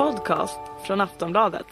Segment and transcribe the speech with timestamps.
[0.00, 1.66] podcast från Aftonbladet.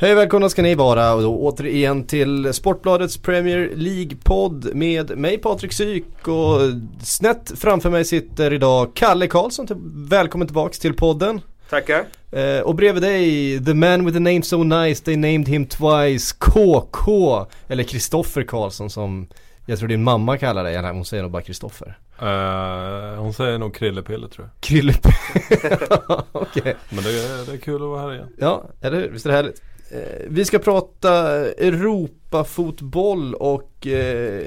[0.00, 5.72] Hej välkomna ska ni vara och då återigen till Sportbladets Premier League-podd med mig Patrik
[5.72, 6.60] Syk och
[7.02, 9.66] snett framför mig sitter idag Kalle Karlsson.
[10.08, 11.40] Välkommen tillbaks till podden.
[11.70, 12.04] Tackar.
[12.32, 16.32] Eh, och bredvid dig, the man with the name so nice, they named him twice,
[16.38, 17.46] KK.
[17.68, 19.26] Eller Kristoffer Karlsson som
[19.70, 21.98] jag tror din mamma kallar dig, hon säger nog bara Kristoffer.
[22.22, 24.60] Uh, hon säger nog Krillepille tror jag.
[24.60, 25.14] Krillepille,
[26.32, 26.60] okej.
[26.60, 26.74] Okay.
[26.88, 28.28] Men det är, det är kul att vara här igen.
[28.38, 29.10] Ja, eller hur?
[29.10, 29.62] Visst är det härligt?
[29.90, 31.10] Eh, vi ska prata
[31.46, 34.46] Europafotboll och eh,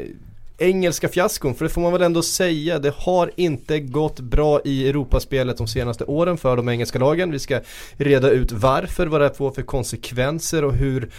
[0.58, 2.80] engelska fiaskon, för det får man väl ändå säga.
[2.80, 7.31] Det har inte gått bra i Europaspelet de senaste åren för de engelska lagen.
[7.31, 7.59] Vi ska
[7.98, 11.09] reda ut varför, vad det får för konsekvenser och hur eh,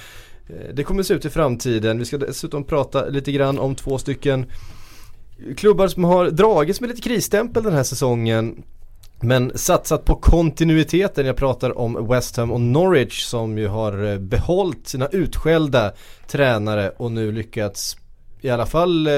[0.49, 1.99] Eh, det kommer se ut i framtiden.
[1.99, 4.47] Vi ska dessutom prata lite grann om två stycken
[5.57, 8.63] klubbar som har dragits med lite krisstämpel den här säsongen.
[9.21, 14.19] Men satsat på kontinuiteten, jag pratar om West Ham och Norwich som ju har eh,
[14.19, 15.93] behållit sina utskällda
[16.27, 17.97] tränare och nu lyckats
[18.41, 19.13] i alla fall eh,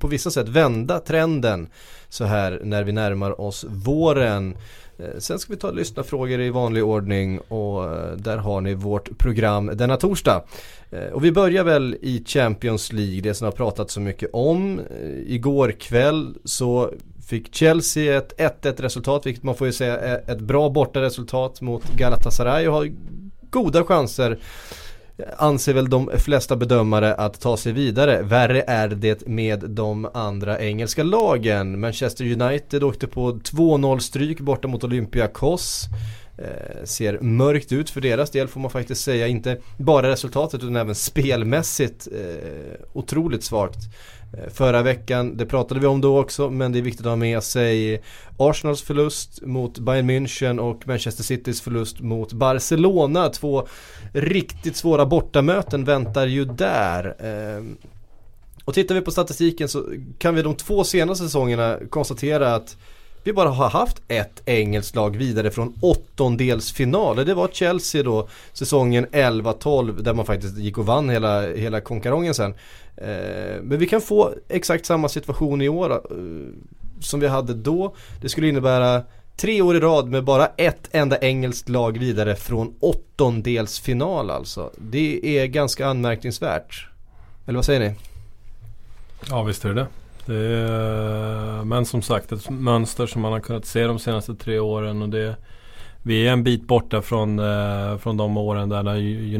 [0.00, 1.68] på vissa sätt vända trenden
[2.08, 4.56] så här när vi närmar oss våren.
[4.98, 9.18] Eh, sen ska vi ta lyssna-frågor i vanlig ordning och eh, där har ni vårt
[9.18, 10.44] program denna torsdag.
[10.90, 14.80] Eh, och vi börjar väl i Champions League, det som har pratat så mycket om.
[15.26, 16.90] Igår kväll så
[17.28, 21.96] fick Chelsea ett 1-1 resultat, vilket man får ju säga är ett bra bortaresultat mot
[21.96, 22.90] Galatasaray och har
[23.50, 24.38] goda chanser
[25.36, 28.22] anser väl de flesta bedömare att ta sig vidare.
[28.22, 31.80] Värre är det med de andra engelska lagen.
[31.80, 35.84] Manchester United åkte på 2-0 stryk borta mot Olympiakos.
[36.38, 39.26] Eh, ser mörkt ut för deras del får man faktiskt säga.
[39.26, 43.78] Inte bara resultatet utan även spelmässigt eh, otroligt svagt.
[44.32, 47.16] Eh, förra veckan, det pratade vi om då också, men det är viktigt att ha
[47.16, 48.02] med sig
[48.36, 53.28] Arsenals förlust mot Bayern München och Manchester Citys förlust mot Barcelona.
[53.28, 53.66] Två
[54.12, 57.16] riktigt svåra bortamöten väntar ju där.
[57.18, 57.64] Eh,
[58.64, 59.84] och tittar vi på statistiken så
[60.18, 62.76] kan vi de två senaste säsongerna konstatera att
[63.26, 67.16] vi bara har haft ett engelskt lag vidare från åttondelsfinal.
[67.16, 72.34] Det var Chelsea då säsongen 11-12 där man faktiskt gick och vann hela, hela konkarongen
[72.34, 72.54] sen.
[72.96, 75.98] Eh, men vi kan få exakt samma situation i år eh,
[77.00, 77.94] som vi hade då.
[78.20, 79.02] Det skulle innebära
[79.36, 84.70] tre år i rad med bara ett enda engelskt lag vidare från åttondelsfinal alltså.
[84.76, 86.88] Det är ganska anmärkningsvärt.
[87.46, 87.94] Eller vad säger ni?
[89.30, 89.86] Ja visst är det det.
[90.26, 94.58] Det är, men som sagt ett mönster som man har kunnat se de senaste tre
[94.58, 95.02] åren.
[95.02, 95.36] Och det,
[96.02, 98.96] vi är en bit borta från, eh, från de åren där när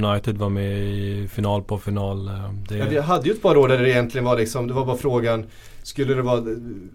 [0.06, 2.28] United var med i final på final.
[2.28, 2.34] Eh,
[2.68, 2.76] det...
[2.76, 4.96] Ja, vi hade ju ett par år där det egentligen var liksom, det var bara
[4.96, 5.46] frågan
[5.82, 6.42] Skulle det vara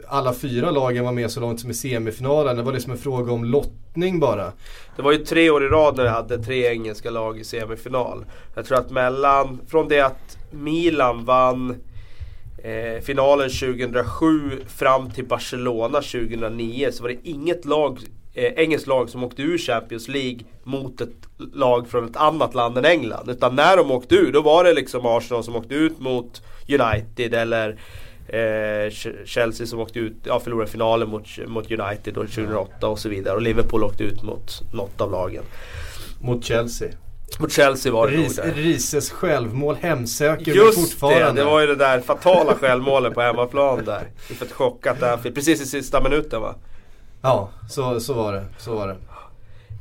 [0.07, 2.57] alla fyra lagen var med så långt som i semifinalen?
[2.57, 4.51] Det var liksom en fråga om lottning bara.
[4.95, 8.25] Det var ju tre år i rad när vi hade tre engelska lag i semifinal.
[8.55, 11.75] Jag tror att mellan, från det att Milan vann
[12.63, 17.99] eh, finalen 2007 fram till Barcelona 2009 så var det inget lag,
[18.33, 22.77] eh, engelskt lag som åkte ur Champions League mot ett lag från ett annat land
[22.77, 23.29] än England.
[23.29, 27.33] Utan när de åkte ur då var det liksom Arsenal som åkte ut mot United
[27.33, 27.79] eller
[28.27, 28.91] Eh,
[29.25, 33.35] Chelsea som åkte ut, ja förlorade finalen mot, mot United 2008 och så vidare.
[33.35, 35.43] Och Liverpool åkte ut mot något av lagen.
[36.21, 36.89] Mot Chelsea.
[37.39, 38.53] Mot Chelsea var det Ris, nog där.
[38.53, 41.25] Rises självmål hemsöker Just fortfarande.
[41.25, 44.07] det, det var ju det där fatala självmålet på hemmaplan där.
[44.29, 45.35] Inför ett chockat Anfield.
[45.35, 46.55] Precis i sista minuten va?
[47.21, 48.45] Ja, så, så var det.
[48.57, 48.95] Så var det.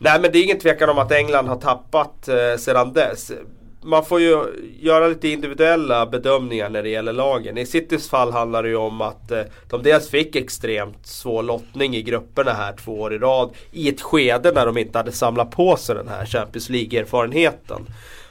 [0.01, 3.33] Nej men det är ingen tvekan om att England har tappat eh, sedan dess
[3.83, 4.47] man får ju
[4.81, 7.59] göra lite individuella bedömningar när det gäller lagen.
[7.59, 11.97] I Citys fall handlar det ju om att eh, de dels fick extremt svår lottning
[11.97, 13.51] i grupperna här två år i rad.
[13.73, 17.87] I ett skede när de inte hade samlat på sig den här Champions League-erfarenheten.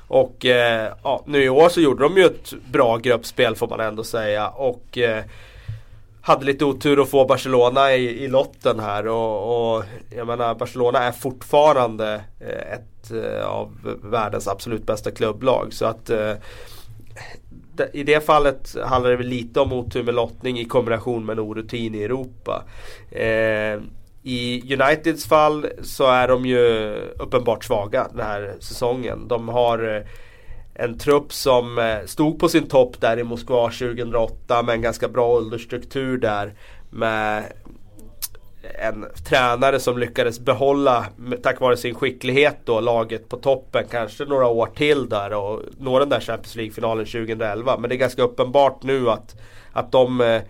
[0.08, 3.80] Och eh, ja, nu i år så gjorde de ju ett bra gruppspel får man
[3.80, 4.48] ändå säga.
[4.48, 5.24] Och eh,
[6.30, 9.84] hade lite otur att få Barcelona i, i lotten här och, och
[10.16, 15.74] jag menar Barcelona är fortfarande eh, ett eh, av världens absolut bästa klubblag.
[15.74, 16.34] Så att eh,
[17.94, 21.40] i det fallet handlar det väl lite om otur med lottning i kombination med en
[21.40, 22.64] orutin i Europa.
[23.12, 23.82] Eh,
[24.24, 29.28] I Uniteds fall så är de ju uppenbart svaga den här säsongen.
[29.28, 30.06] De har
[30.80, 35.08] en trupp som eh, stod på sin topp där i Moskva 2008 med en ganska
[35.08, 36.54] bra åldersstruktur där.
[36.90, 37.44] Med
[38.80, 41.06] en tränare som lyckades behålla,
[41.44, 46.00] tack vare sin skicklighet då, laget på toppen kanske några år till där och nå
[46.00, 47.78] den där Champions League-finalen 2011.
[47.78, 49.36] Men det är ganska uppenbart nu att,
[49.72, 50.42] att de, eh,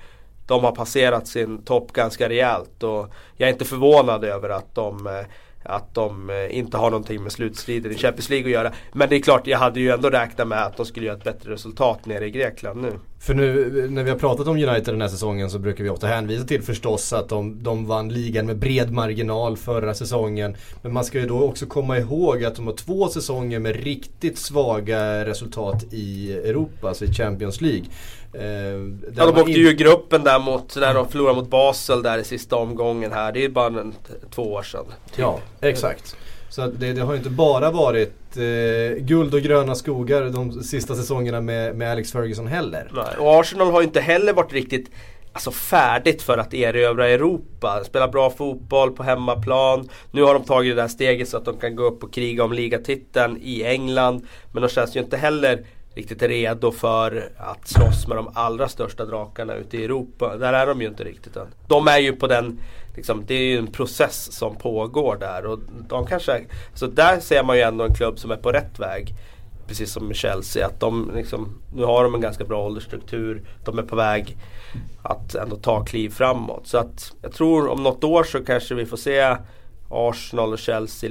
[0.48, 2.84] de har passerat sin topp ganska rejält.
[2.84, 5.26] Och jag är inte förvånad över att de eh,
[5.64, 8.72] att de eh, inte har någonting med slutstriden i Champions League att göra.
[8.94, 11.24] Men det är klart, jag hade ju ändå räknat med att de skulle göra ett
[11.24, 12.92] bättre resultat nere i Grekland nu.
[13.22, 16.08] För nu när vi har pratat om United den här säsongen så brukar vi ofta
[16.08, 20.56] hänvisa till förstås att de, de vann ligan med bred marginal förra säsongen.
[20.82, 24.38] Men man ska ju då också komma ihåg att de har två säsonger med riktigt
[24.38, 27.86] svaga resultat i Europa, alltså i Champions League.
[28.34, 28.44] Eh,
[29.16, 32.56] ja de åkte ju gruppen där mot, när de förlorade mot Basel där i sista
[32.56, 33.32] omgången här.
[33.32, 33.94] Det är bara en,
[34.32, 34.86] två år sedan.
[34.86, 35.20] Typ.
[35.20, 36.16] Ja, exakt.
[36.50, 41.42] Så det, det, har inte bara varit eh, guld och gröna skogar de sista säsongerna
[41.42, 42.92] med, med Alex Ferguson heller.
[42.94, 43.18] Nej.
[43.20, 44.90] Och Arsenal har ju inte heller varit riktigt
[45.34, 47.84] alltså färdigt för att erövra Europa.
[47.86, 49.90] Spela bra fotboll på hemmaplan.
[50.12, 52.44] Nu har de tagit det där steget så att de kan gå upp och kriga
[52.44, 54.28] om ligatiteln i England.
[54.52, 55.66] Men de känns ju inte heller
[55.96, 60.38] riktigt redo för att slåss med de allra största drakarna ute i Europa.
[60.38, 61.48] Där är de ju inte riktigt än.
[61.68, 62.60] De är ju på den,
[63.00, 65.46] liksom, det är ju en process som pågår där.
[65.46, 65.60] Och
[65.90, 69.14] de kanske, så där ser man ju ändå en klubb som är på rätt väg.
[69.68, 70.66] Precis som Chelsea.
[70.66, 73.42] Att de liksom, nu har de en ganska bra åldersstruktur.
[73.66, 74.38] De är på väg
[75.04, 76.68] att ändå ta kliv framåt.
[76.68, 79.38] Så att jag tror om något år så kanske vi får se
[79.90, 81.10] Arsenal och Chelsea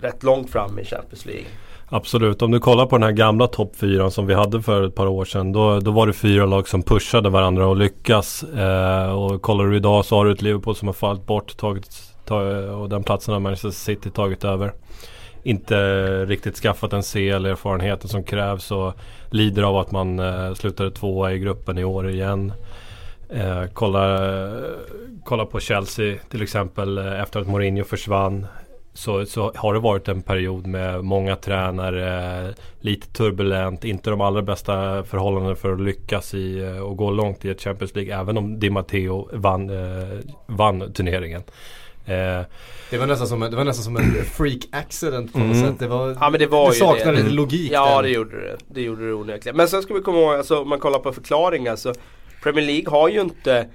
[0.00, 1.46] rätt långt fram i Champions League.
[1.88, 4.94] Absolut, om du kollar på den här gamla topp fyran som vi hade för ett
[4.94, 5.52] par år sedan.
[5.52, 8.42] Då, då var det fyra lag som pushade varandra och lyckas.
[8.42, 11.88] Eh, och kollar du idag så har du ett Liverpool som har fallit bort tagit,
[12.24, 14.72] tag, och den platsen har Manchester City tagit över.
[15.42, 15.76] Inte
[16.26, 18.92] riktigt skaffat den CL-erfarenheten som krävs och
[19.30, 22.52] lider av att man eh, slutade tvåa i gruppen i år igen.
[23.30, 24.20] Eh, kolla,
[25.24, 28.46] kolla på Chelsea till exempel eh, efter att Mourinho försvann
[28.96, 34.42] så, så har det varit en period med många tränare, lite turbulent, inte de allra
[34.42, 38.20] bästa förhållandena för att lyckas i eh, och gå långt i ett Champions League.
[38.20, 41.42] Även om Di Matteo vann, eh, vann turneringen.
[42.06, 42.40] Eh,
[42.90, 45.68] det, var nästan som en, det var nästan som en freak accident på något mm.
[45.68, 45.78] sätt.
[45.78, 47.70] Det, var, ja, men det, var det saknade lite logik.
[47.72, 48.02] Ja där.
[48.02, 48.56] det gjorde det.
[48.68, 49.56] Det gjorde det onekligen.
[49.56, 51.94] Men sen ska vi komma ihåg, alltså, om man kollar på förklaringar så
[52.42, 53.66] Premier League har ju inte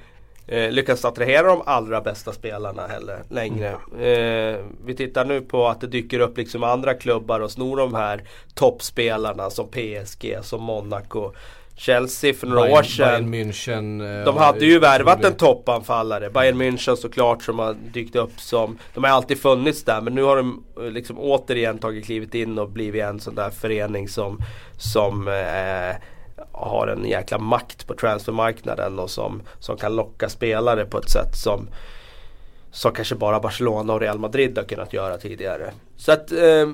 [0.48, 3.70] eh, lyckats attrahera de allra bästa spelarna heller längre.
[3.70, 7.96] Eh, vi tittar nu på att det dyker upp liksom andra klubbar och snor de
[7.96, 8.24] här
[8.54, 11.32] toppspelarna som PSG, som Monaco.
[11.82, 13.32] Chelsea för några Bayern, år sedan.
[13.32, 16.30] Bayern München, eh, de hade ju värvat en toppanfallare.
[16.30, 18.78] Bayern München såklart som har dykt upp som...
[18.94, 22.60] De har alltid funnits där men nu har de eh, liksom återigen tagit klivet in
[22.60, 24.40] och blivit en sån där förening som,
[24.78, 25.96] som eh,
[26.52, 31.36] har en jäkla makt på transfermarknaden och som, som kan locka spelare på ett sätt
[31.36, 31.68] som
[32.72, 35.72] som kanske bara Barcelona och Real Madrid har kunnat göra tidigare.
[35.98, 36.70] Så att eh,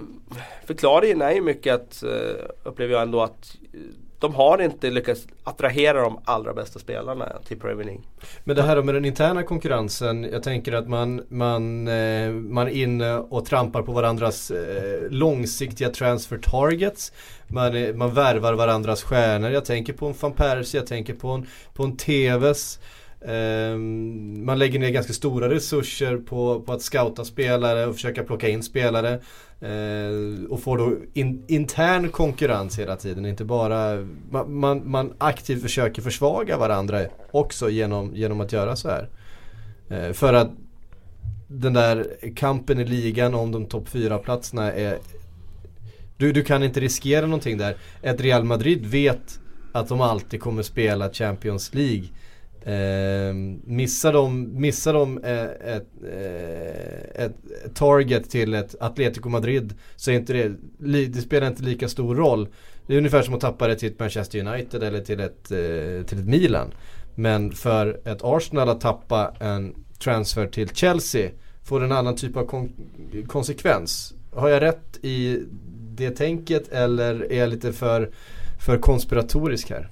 [0.66, 3.80] förklaringen är ju mycket att, eh, upplever jag ändå att eh,
[4.20, 8.04] de har inte lyckats attrahera de allra bästa spelarna till Premier League.
[8.44, 10.24] Men det här med den interna konkurrensen.
[10.24, 15.90] Jag tänker att man, man, eh, man är inne och trampar på varandras eh, långsiktiga
[15.90, 17.14] transfer targets.
[17.48, 19.50] Man, man värvar varandras stjärnor.
[19.50, 22.80] Jag tänker på en van Persie, jag tänker på en, på en TVs.
[23.22, 28.50] Ehm, man lägger ner ganska stora resurser på, på att scouta spelare och försöka plocka
[28.50, 29.20] in spelare.
[29.62, 33.26] Eh, och får då in, intern konkurrens hela tiden.
[33.26, 34.08] Inte bara,
[34.48, 39.10] man, man, aktivt försöker försvaga varandra också genom, genom att göra så här.
[39.90, 40.52] Eh, för att
[41.48, 44.98] den där kampen i ligan om de topp 4-platserna är
[46.18, 47.76] du, du kan inte riskera någonting där.
[48.02, 49.40] Ett Real Madrid vet
[49.72, 52.08] att de alltid kommer spela Champions League.
[52.68, 53.34] Eh,
[53.64, 57.36] missar de, missar de eh, ett, eh, ett,
[57.74, 62.48] target till ett Atletico Madrid så är inte det, det spelar inte lika stor roll.
[62.88, 66.06] Det är ungefär som att tappa det till ett Manchester United eller till ett, eh,
[66.06, 66.72] till ett Milan.
[67.16, 71.30] Men för ett Arsenal att tappa en transfer till Chelsea
[71.64, 72.72] får en annan typ av kon
[73.28, 74.14] konsekvens.
[74.34, 75.44] Har jag rätt i
[75.96, 78.12] det tänket eller är jag lite för,
[78.66, 79.90] för konspiratorisk här?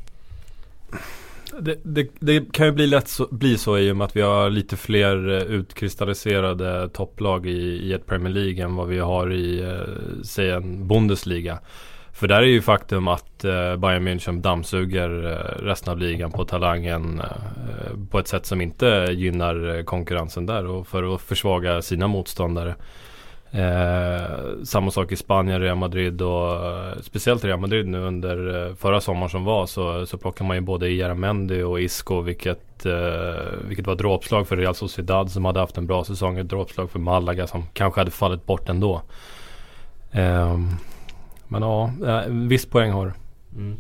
[1.59, 4.21] Det, det, det, kan ju bli lätt så, bli så i och med att vi
[4.21, 9.33] har lite fler eh, utkristalliserade topplag i, i ett Premier League än vad vi har
[9.33, 11.59] i, eh, säg en Bundesliga.
[12.15, 16.45] För där är ju faktum att eh, Bayern München dammsuger eh, resten av ligan på
[16.45, 21.81] talangen eh, på ett sätt som inte gynnar eh, konkurrensen där och för att försvaga
[21.81, 22.75] sina motståndare.
[23.55, 28.75] Eh, samma sak i Spanien, Real Madrid och eh, speciellt Real Madrid nu under eh,
[28.75, 32.93] förra sommaren som var så, så plockade man ju både Jaramendi och Isco vilket, eh,
[33.67, 36.37] vilket var ett dråpslag för Real Sociedad som hade haft en bra säsong.
[36.37, 39.01] Ett dråpslag för Malaga som kanske hade fallit bort ändå.
[40.11, 40.59] Eh,
[41.47, 43.13] men ja, eh, viss poäng har
[43.55, 43.77] mm.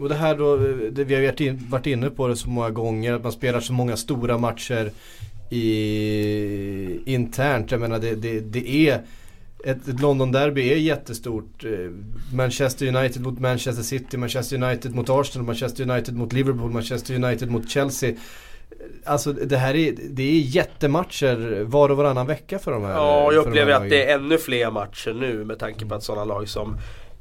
[0.00, 3.12] Och det här då, eh, det vi har varit inne på det så många gånger,
[3.12, 4.90] att man spelar så många stora matcher
[5.50, 7.70] i, internt.
[7.70, 9.02] Jag menar det, det, det är
[9.64, 11.64] ett, London-derby är jättestort.
[11.64, 11.70] Eh,
[12.34, 17.50] Manchester United mot Manchester City, Manchester United mot Arsenal, Manchester United mot Liverpool, Manchester United
[17.50, 18.14] mot Chelsea.
[19.04, 22.92] Alltså det här är, det är jättematcher var och varannan vecka för de här.
[22.92, 26.24] Ja, jag upplever att det är ännu fler matcher nu med tanke på att sådana
[26.24, 26.76] lag som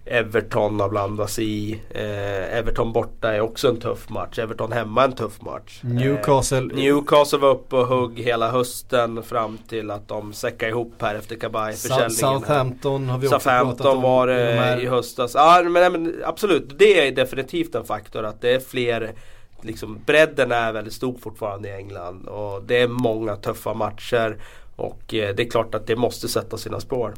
[0.05, 1.81] Everton har blandats i.
[1.89, 4.39] Eh, Everton borta är också en tuff match.
[4.39, 5.79] Everton hemma en tuff match.
[5.83, 6.57] Newcastle.
[6.57, 11.15] Eh, Newcastle var uppe och hugg hela hösten fram till att de säckade ihop här
[11.15, 12.39] efter Kabay-försäljningen.
[12.39, 14.01] Southampton har vi också Southampton pratat om.
[14.01, 15.31] var det i höstas.
[15.35, 19.13] Ja men, men, absolut, det är definitivt en faktor att det är fler
[19.61, 24.37] Liksom, bredden är väldigt stor fortfarande i England och det är många tuffa matcher.
[24.75, 27.13] Och eh, det är klart att det måste sätta sina spår.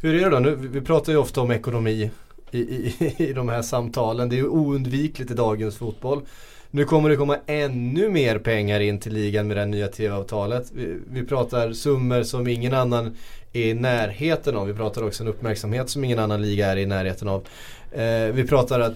[0.00, 0.38] Hur är det då?
[0.38, 2.10] Nu, vi pratar ju ofta om ekonomi
[2.50, 4.28] i, i, i de här samtalen.
[4.28, 6.22] Det är ju oundvikligt i dagens fotboll.
[6.70, 10.72] Nu kommer det komma ännu mer pengar in till ligan med det här nya tv-avtalet.
[10.74, 13.16] Vi, vi, pratar summor som ingen annan
[13.52, 14.66] är i närheten av.
[14.66, 17.46] Vi pratar också en uppmärksamhet som ingen annan liga är i närheten av.
[17.92, 18.94] Eh, vi pratar att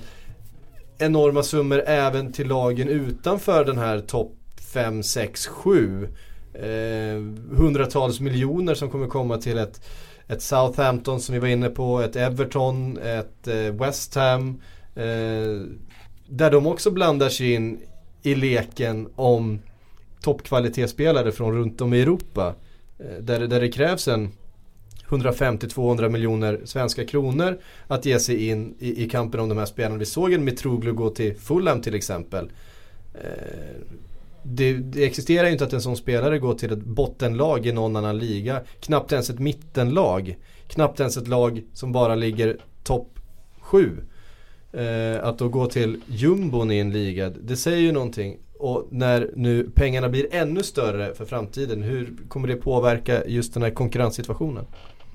[0.99, 4.33] enorma summor även till lagen utanför den här topp
[4.73, 6.09] 5, 6, 7.
[6.55, 6.67] Eh,
[7.57, 9.81] hundratals miljoner som kommer komma till ett
[10.29, 14.61] ett Southampton som vi var inne på, ett Everton, ett eh, West Ham.
[14.95, 15.63] Eh,
[16.27, 17.81] där de också blandar sig in
[18.23, 19.59] i leken om
[20.21, 22.55] toppkvalitetsspelare från runt om i Europa.
[22.99, 24.33] Eh, där, där det krävs en
[25.09, 29.97] 150-200 miljoner svenska kronor att ge sig in i, i, kampen om de här spelarna.
[29.97, 32.51] Vi såg en Mitroglou gå till Fulham till exempel.
[33.15, 33.75] Eh,
[34.43, 37.97] det, det, existerar ju inte att en sån spelare går till ett bottenlag i någon
[37.97, 38.61] annan liga.
[38.81, 40.37] Knappt ens ett mittenlag.
[40.67, 43.19] Knappt ens ett lag som bara ligger topp
[43.61, 43.97] 7.
[44.73, 48.39] Eh, att då gå till jumbon i en liga, det säger ju någonting.
[48.59, 53.63] Och när nu pengarna blir ännu större för framtiden, hur kommer det påverka just den
[53.63, 54.65] här konkurrenssituationen?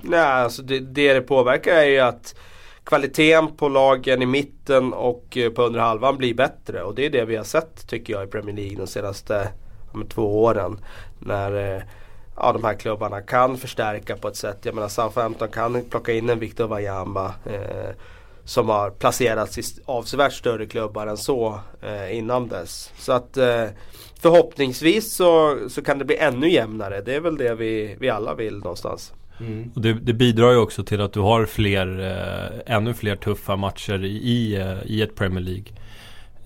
[0.02, 2.36] Nej, alltså det det, det påverkar är ju att
[2.84, 6.84] kvaliteten på lagen i mitten och eh, på under halvan blir bättre.
[6.84, 9.50] Och det är det vi har sett tycker jag i Premier League de senaste
[10.10, 10.80] två åren.
[11.20, 11.82] När eh,
[12.36, 14.60] ja, de här klubbarna kan förstärka på ett sätt.
[14.62, 17.34] Jag menar Southampton kan plocka in en Victor Wanyama.
[17.46, 17.96] Eh,
[18.46, 22.92] som har placerats i avsevärt större klubbar än så eh, innan dess.
[22.98, 23.66] Så att eh,
[24.22, 27.02] förhoppningsvis så, så kan det bli ännu jämnare.
[27.02, 29.14] Det är väl det vi, vi alla vill någonstans.
[29.40, 29.72] Mm.
[29.76, 33.56] Och det, det, bidrar ju också till att du har fler, eh, ännu fler tuffa
[33.56, 35.66] matcher i, eh, i ett Premier League.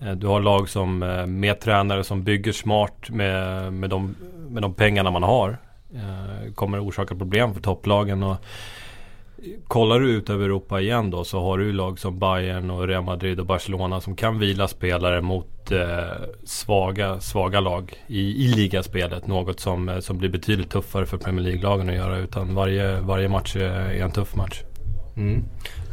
[0.00, 4.14] Eh, du har lag som eh, med tränare som bygger smart med, med, de,
[4.48, 5.58] med de pengarna man har.
[5.94, 8.22] Eh, kommer orsaka problem för topplagen.
[8.22, 8.36] Och,
[9.68, 13.04] Kollar du ut över Europa igen då så har du lag som Bayern och Real
[13.04, 15.78] Madrid och Barcelona som kan vila spelare mot eh,
[16.44, 19.26] svaga, svaga lag i, i ligaspelet.
[19.26, 22.18] Något som, eh, som blir betydligt tuffare för Premier League-lagen att göra.
[22.18, 24.62] Utan varje, varje match är en tuff match.
[25.16, 25.44] Mm.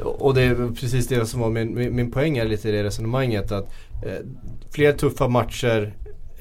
[0.03, 2.83] Och det är precis det som var min, min, min poäng är lite i det
[2.83, 3.51] resonemanget.
[3.51, 3.73] Att
[4.05, 4.25] eh,
[4.71, 5.95] fler tuffa matcher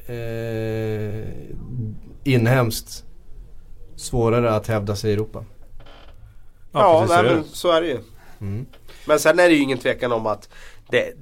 [0.06, 1.24] eh,
[2.24, 3.04] inhemskt
[3.96, 5.44] svårare att hävda sig i Europa.
[6.74, 8.00] Ja, ja nej, men så är det ju.
[8.40, 8.66] Mm.
[9.06, 10.48] Men sen är det ju ingen tvekan om att
[10.90, 11.12] det,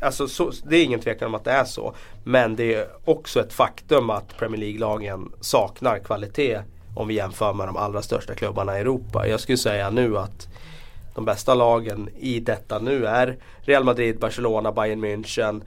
[0.00, 1.94] alltså så, det är ingen tvekan om att det är så.
[2.24, 6.60] Men det är också ett faktum att Premier League-lagen saknar kvalitet
[6.96, 9.28] om vi jämför med de allra största klubbarna i Europa.
[9.28, 10.48] Jag skulle säga nu att
[11.14, 15.62] de bästa lagen i detta nu är Real Madrid, Barcelona, Bayern München,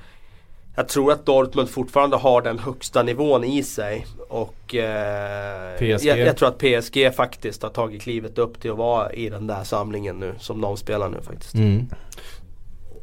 [0.75, 4.05] jag tror att Dortmund fortfarande har den högsta nivån i sig.
[4.29, 9.13] Och eh, jag, jag, tror att PSG faktiskt har tagit klivet upp till att vara
[9.13, 10.33] i den där samlingen nu.
[10.39, 11.53] Som de spelar nu faktiskt.
[11.53, 11.85] Mm.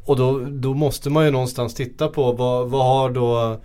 [0.05, 3.59] Och då, då måste man ju någonstans titta på vad, vad har då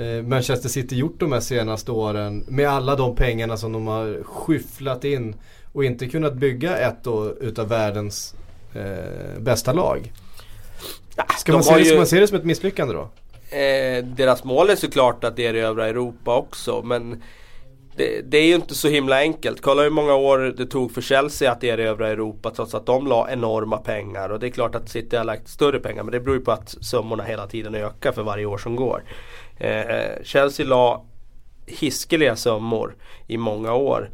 [0.00, 4.22] eh, Manchester City gjort de här senaste åren med alla de pengarna som de har
[4.22, 5.34] skyfflat in
[5.72, 8.34] och inte kunnat bygga ett då utav världens
[8.74, 10.12] eh, bästa lag.
[11.38, 11.84] Ska man, se, ju...
[11.84, 13.10] ska man se det som ett misslyckande då?
[13.50, 17.22] Eh, deras mål är såklart att erövra Europa också men
[17.96, 19.60] det, det, är ju inte så himla enkelt.
[19.60, 23.30] Kolla hur många år det tog för Chelsea att erövra Europa trots att de la
[23.30, 24.28] enorma pengar.
[24.28, 26.52] Och det är klart att City har lagt större pengar men det beror ju på
[26.52, 29.02] att summorna hela tiden ökar för varje år som går.
[29.58, 31.04] Eh, eh, Chelsea la
[31.66, 34.10] hiskeliga summor i många år.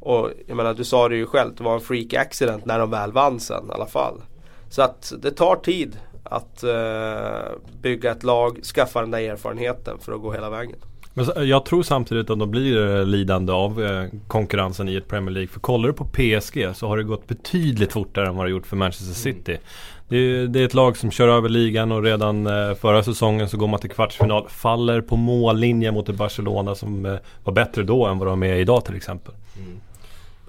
[0.00, 2.90] Och jag menar du sa det ju själv, det var en freak accident när de
[2.90, 4.22] väl vann sen i alla fall.
[4.70, 5.98] Så att det tar tid
[6.30, 10.76] att uh, bygga ett lag, skaffa den där erfarenheten för att gå hela vägen.
[11.16, 15.30] Men jag tror samtidigt att de blir eh, lidande av eh, konkurrensen i ett Premier
[15.30, 15.48] League.
[15.48, 18.66] För kollar du på PSG så har det gått betydligt fortare än vad det gjort
[18.66, 19.36] för Manchester mm.
[19.36, 19.52] City.
[19.52, 19.62] Mm.
[20.08, 23.48] Det, är, det, är, ett lag som kör över ligan och redan eh, förra säsongen
[23.48, 24.48] så går man till kvartsfinal.
[24.48, 28.84] Faller på mållinjen mot ett Barcelona som var bättre då än vad de är idag
[28.84, 29.34] till exempel.
[29.56, 29.80] Mm.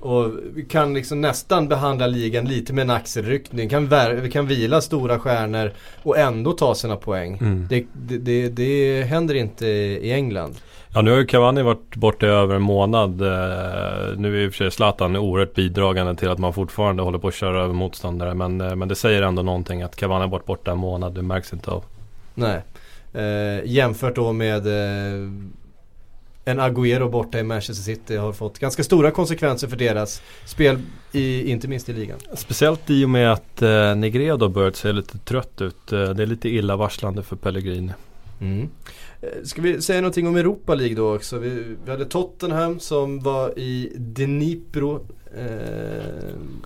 [0.07, 3.69] Och vi kan liksom nästan behandla ligan lite med en axelryckning.
[3.69, 3.89] Kan
[4.21, 5.71] vi kan vila stora stjärnor
[6.03, 7.37] och ändå ta sina poäng.
[7.37, 7.67] Mm.
[7.69, 10.55] Det, det, det, det, händer inte i England.
[10.93, 13.21] Ja nu har ju Cavani varit borta i över en månad.
[13.21, 17.19] Eh, nu är i och för sig Zlatan oerhört bidragande till att man fortfarande håller
[17.19, 18.33] på att köra över motståndare.
[18.33, 21.13] Men, eh, men det säger ändå någonting att Cavani har varit borta en månad.
[21.13, 21.83] Det märks inte av.
[22.33, 22.61] Nej.
[23.13, 25.29] Eh, jämfört då med eh,
[26.47, 30.79] en Agüero borta i Manchester City har fått ganska stora konsekvenser för deras spel,
[31.11, 32.17] i, inte minst i ligan.
[32.33, 35.91] Speciellt i och med att eh, Negredo börjat se lite trött ut.
[35.91, 37.93] Eh, det är lite illavarslande för Pellegrini.
[38.41, 38.69] Mm.
[39.21, 41.37] Eh, ska vi säga någonting om Europa League då också?
[41.37, 45.05] Vi, vi hade Tottenham som var i Dnipro.
[45.37, 45.43] Eh,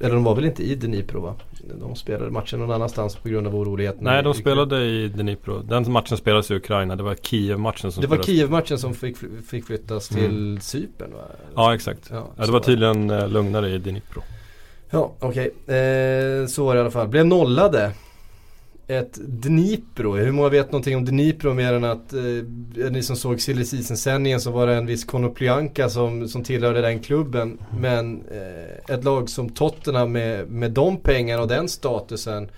[0.01, 1.35] eller de var väl inte i Dnipro va?
[1.79, 4.11] De spelade matchen någon annanstans på grund av oroligheterna.
[4.11, 5.59] Nej, de spelade i Dnipro.
[5.59, 6.95] Den matchen spelades i Ukraina.
[6.95, 9.17] Det var Kiev-matchen som Det var Kiev-matchen som fick,
[9.49, 10.23] fick flyttas mm.
[10.23, 10.61] till.
[10.61, 11.23] Cypern va?
[11.55, 12.09] Ja, exakt.
[12.11, 14.21] Ja, ja, det var tydligen eh, lugnare i Dnipro.
[14.89, 15.51] Ja, okej.
[15.63, 15.77] Okay.
[15.77, 17.07] Eh, så var det i alla fall.
[17.07, 17.91] Blev nollade
[18.91, 20.15] ett Dnipro.
[20.15, 24.41] Hur många vet någonting om Dnipro mer än att eh, ni som såg silly sändningen
[24.41, 27.57] så var det en viss Konoplyanka som, som tillhörde den klubben.
[27.79, 32.49] Men eh, ett lag som Tottenham med, med de pengarna och den statusen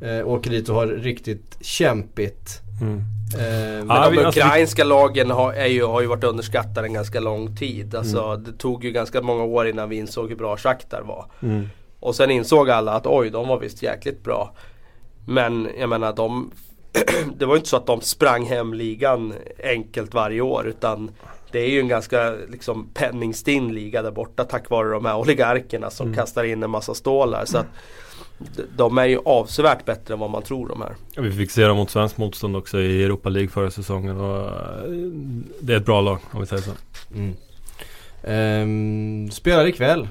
[0.00, 2.60] eh, åker dit och har riktigt kämpigt.
[2.80, 2.98] Mm.
[3.34, 6.92] Eh, men ja, de alltså, ukrainska lagen har, är ju, har ju varit underskattade en
[6.92, 7.94] ganska lång tid.
[7.94, 8.44] Alltså, mm.
[8.44, 11.26] Det tog ju ganska många år innan vi insåg hur bra Shakhtar var.
[11.42, 11.68] Mm.
[12.00, 14.54] Och sen insåg alla att oj, de var visst jäkligt bra.
[15.26, 16.50] Men jag menar de
[17.36, 19.34] Det var ju inte så att de sprang hem ligan
[19.64, 21.10] enkelt varje år utan
[21.52, 25.90] Det är ju en ganska liksom penningstinn liga där borta tack vare de här oligarkerna
[25.90, 26.16] som mm.
[26.16, 27.44] kastar in en massa stålar.
[27.44, 27.66] Så att
[28.76, 30.94] de är ju avsevärt bättre än vad man tror de här.
[31.16, 34.20] Vi fick se dem mot svenskt motstånd också i Europa League förra säsongen.
[34.20, 34.90] Och eh,
[35.60, 36.70] det är ett bra lag om vi säger så.
[37.14, 37.36] Mm.
[38.22, 40.08] Ehm, spelar ikväll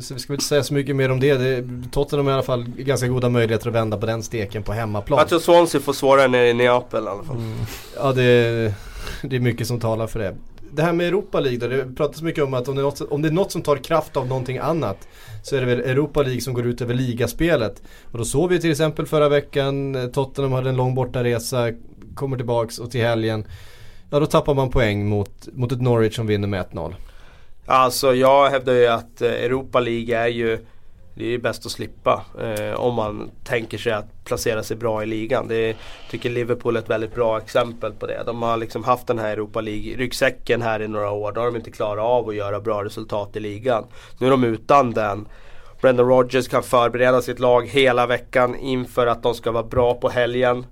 [0.00, 1.34] så vi ska inte säga så mycket mer om det.
[1.34, 1.64] det.
[1.92, 5.18] Tottenham har i alla fall ganska goda möjligheter att vända på den steken på hemmaplan.
[5.18, 7.36] Jag tror Swansea får svårare nere i Neapel i alla fall.
[7.36, 7.58] Mm.
[7.96, 8.74] Ja det,
[9.22, 10.36] det är mycket som talar för det.
[10.74, 13.00] Det här med Europa League då, det pratas mycket om att om det, är något,
[13.00, 15.08] om det är något som tar kraft av någonting annat
[15.42, 17.82] så är det väl Europa League som går ut över ligaspelet.
[18.12, 21.68] Och då såg vi till exempel förra veckan, eh, Tottenham hade en lång bortaresa,
[22.14, 23.44] kommer tillbaks och till helgen,
[24.10, 26.94] ja då tappar man poäng mot, mot ett Norwich som vinner med 1-0.
[27.66, 30.58] Alltså jag hävdar ju att eh, Europa League är ju
[31.14, 35.02] det är ju bäst att slippa eh, om man tänker sig att placera sig bra
[35.02, 35.48] i ligan.
[35.48, 35.76] Det
[36.10, 38.22] tycker Liverpool är ett väldigt bra exempel på det.
[38.26, 41.32] De har liksom haft den här Europa League-ryggsäcken här i några år.
[41.32, 43.84] Då har de inte klarat av att göra bra resultat i ligan.
[44.18, 45.28] Nu är de utan den.
[45.80, 50.08] Brendan Rodgers kan förbereda sitt lag hela veckan inför att de ska vara bra på
[50.08, 50.66] helgen.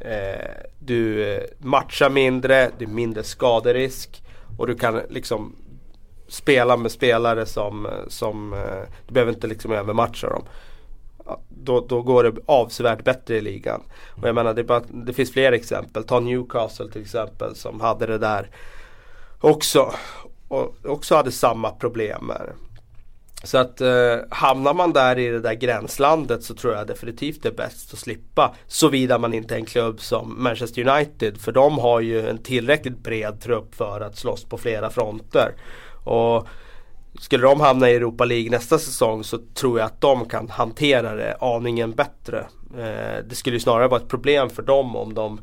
[0.00, 0.46] Eh,
[0.78, 4.22] du eh, matchar mindre, det är mindre skaderisk
[4.58, 5.56] och du kan liksom
[6.28, 10.44] spela med spelare som, som eh, du behöver inte liksom övermatcha dem.
[11.48, 13.82] Då, då går det avsevärt bättre i ligan.
[14.22, 16.04] Och jag menar det, bara, det finns fler exempel.
[16.04, 18.50] Ta Newcastle till exempel som hade det där
[19.40, 19.92] också.
[20.48, 22.32] Och också hade samma problem.
[23.42, 27.48] Så att eh, hamnar man där i det där gränslandet så tror jag definitivt det
[27.48, 28.54] är bäst att slippa.
[28.66, 31.38] Såvida man inte är en klubb som Manchester United.
[31.38, 35.54] För de har ju en tillräckligt bred trupp för att slåss på flera fronter.
[36.08, 36.48] Och
[37.20, 41.14] skulle de hamna i Europa League nästa säsong så tror jag att de kan hantera
[41.14, 42.38] det aningen bättre.
[42.78, 45.40] Eh, det skulle ju snarare vara ett problem för dem om de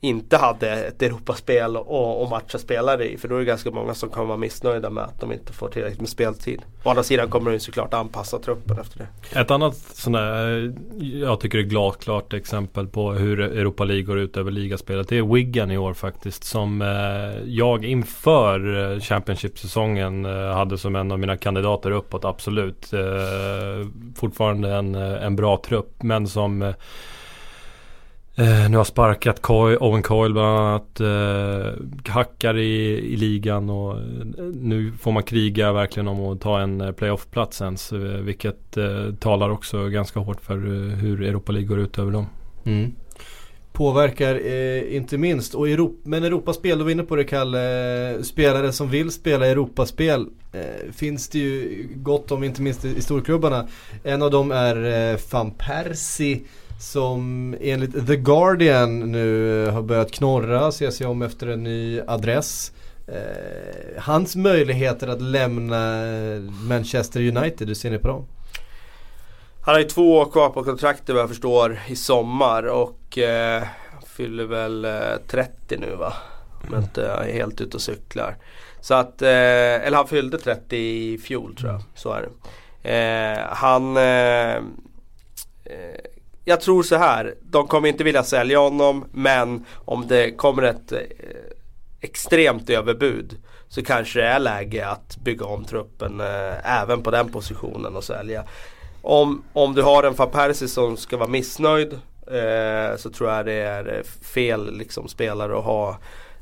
[0.00, 3.18] inte hade ett Europaspel och, och matcha spelare i.
[3.18, 5.68] För då är det ganska många som kommer vara missnöjda med att de inte får
[5.68, 6.62] tillräckligt med speltid.
[6.84, 9.40] Å andra sidan kommer de såklart anpassa truppen efter det.
[9.40, 14.18] Ett annat sånt där, jag tycker det är glasklart exempel på hur Europa League går
[14.18, 15.08] ut över ligaspelet.
[15.08, 16.44] Det är Wigan i år faktiskt.
[16.44, 16.88] Som eh,
[17.46, 22.90] jag inför eh, Championship-säsongen eh, hade som en av mina kandidater uppåt, absolut.
[24.16, 26.72] Fortfarande en, en bra trupp men som
[28.38, 31.00] Eh, nu har sparkat Coy, Owen Coyle bland annat.
[31.00, 31.72] Eh,
[32.12, 36.80] hackar i, i ligan och eh, nu får man kriga verkligen om att ta en
[36.80, 37.92] eh, playoff-plats ens.
[37.92, 40.56] Eh, vilket eh, talar också ganska hårt för
[40.96, 42.26] hur Europa League går ut över dem.
[42.64, 42.92] Mm.
[43.72, 45.54] Påverkar eh, inte minst.
[45.54, 48.24] Och Europa, men Europaspel, du var inne på det Kalle.
[48.24, 53.00] Spelare som vill spela Europaspel eh, finns det ju gott om, inte minst i, i
[53.00, 53.68] storklubbarna.
[54.04, 56.40] En av dem är eh, Van Persie.
[56.80, 62.00] Som enligt The Guardian nu eh, har börjat knorra, ser sig om efter en ny
[62.06, 62.72] adress.
[63.08, 68.26] Eh, hans möjligheter att lämna eh, Manchester United, hur ser ni på dem?
[69.62, 73.62] Han har ju två år kvar på kontraktet vad jag förstår i sommar och eh,
[74.06, 74.92] fyller väl eh,
[75.26, 76.12] 30 nu va?
[76.66, 78.36] Om jag inte är helt ute och cyklar.
[78.80, 81.82] Så att, eh, eller han fyllde 30 i fjol tror jag.
[81.94, 82.28] Så är det.
[82.90, 84.54] Eh, han eh,
[85.64, 86.00] eh,
[86.48, 87.34] jag tror så här.
[87.42, 90.98] De kommer inte vilja sälja honom men om det kommer ett eh,
[92.00, 93.36] extremt överbud
[93.68, 98.04] så kanske det är läge att bygga om truppen eh, även på den positionen och
[98.04, 98.44] sälja.
[99.02, 101.92] Om, om du har en van Persie som ska vara missnöjd
[102.26, 104.02] eh, så tror jag det är eh,
[104.34, 105.98] fel liksom, spelare att ha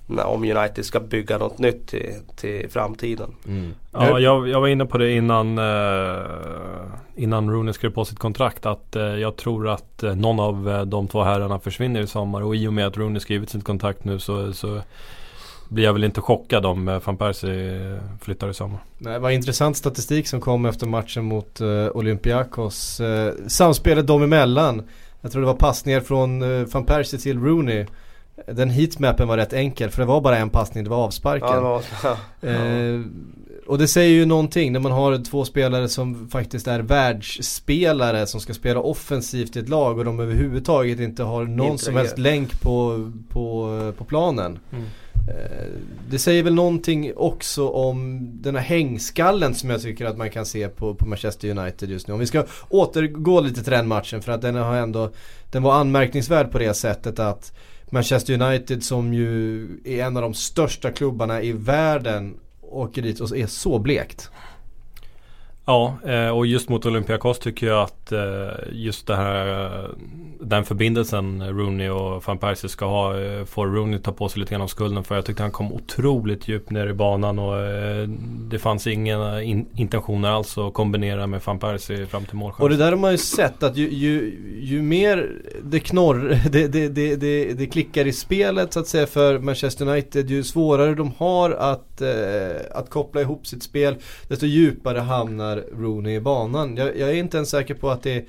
[0.06, 3.34] när, om United ska bygga något nytt till, till framtiden.
[3.46, 3.74] Mm.
[3.92, 6.24] Ja, jag, jag var inne på det innan, eh,
[7.14, 10.82] innan Rooney skrev på sitt kontrakt att eh, jag tror att eh, någon av eh,
[10.82, 14.04] de två herrarna försvinner i sommar och i och med att Rooney skrivit sitt kontrakt
[14.04, 14.80] nu så, så
[15.68, 18.78] blir jag väl inte chockad om eh, van Persie flyttar i sommar.
[18.98, 23.00] Nej, var intressant statistik som kom efter matchen mot uh, Olympiakos.
[23.00, 24.82] Uh, samspelet dem emellan.
[25.20, 27.86] Jag tror det var passningar från uh, van Persie till Rooney.
[28.46, 31.48] Den heatmappen var rätt enkel för det var bara en passning, det var avsparken.
[31.48, 31.82] Ja, det var,
[32.40, 33.04] ja.
[33.66, 38.40] och det säger ju någonting när man har två spelare som faktiskt är världsspelare som
[38.40, 42.60] ska spela offensivt i ett lag och de överhuvudtaget inte har någon som helst länk
[42.60, 44.58] på, på, på planen.
[44.72, 44.84] Mm.
[45.28, 45.66] Eh,
[46.10, 50.46] det säger väl någonting också om den här hängskallen som jag tycker att man kan
[50.46, 52.14] se på, på Manchester United just nu.
[52.14, 55.10] Om vi ska återgå lite till den matchen för att den har ändå
[55.50, 57.52] Den var anmärkningsvärd på det sättet att
[57.94, 63.36] Manchester United som ju är en av de största klubbarna i världen åker dit och
[63.36, 64.30] är så blekt.
[65.64, 69.90] Ja, eh, och just mot Olympiakos tycker jag att eh, just det här eh,
[70.44, 74.50] den förbindelsen Rooney och van Persie ska ha eh, får Rooney ta på sig lite
[74.50, 78.08] grann av skulden för jag tyckte han kom otroligt djupt ner i banan och eh,
[78.50, 82.60] det fanns inga in intentioner alls att kombinera med van Persie fram till målchans.
[82.62, 85.30] Och det där har man ju sett att ju, ju, ju mer
[85.62, 89.88] det knorr, det, det, det, det, det klickar i spelet så att säga för Manchester
[89.88, 92.08] United ju svårare de har att, eh,
[92.74, 93.96] att koppla ihop sitt spel
[94.28, 96.76] desto djupare hamnar Rooney i banan.
[96.76, 98.24] Jag, jag är inte ens säker på att det, är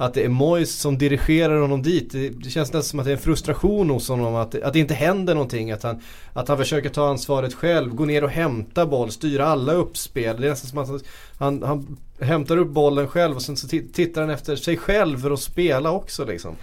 [0.00, 2.12] att det är Moyes som dirigerar honom dit.
[2.12, 4.78] Det, det känns nästan som att det är en frustration hos honom att, att det
[4.78, 5.70] inte händer någonting.
[5.70, 6.00] Att han,
[6.32, 10.40] att han försöker ta ansvaret själv, gå ner och hämta boll, styra alla uppspel.
[10.40, 11.02] Det är nästan som att
[11.38, 11.96] han, han, han
[12.28, 15.90] hämtar upp bollen själv och sen så tittar han efter sig själv för att spela
[15.90, 16.56] också liksom.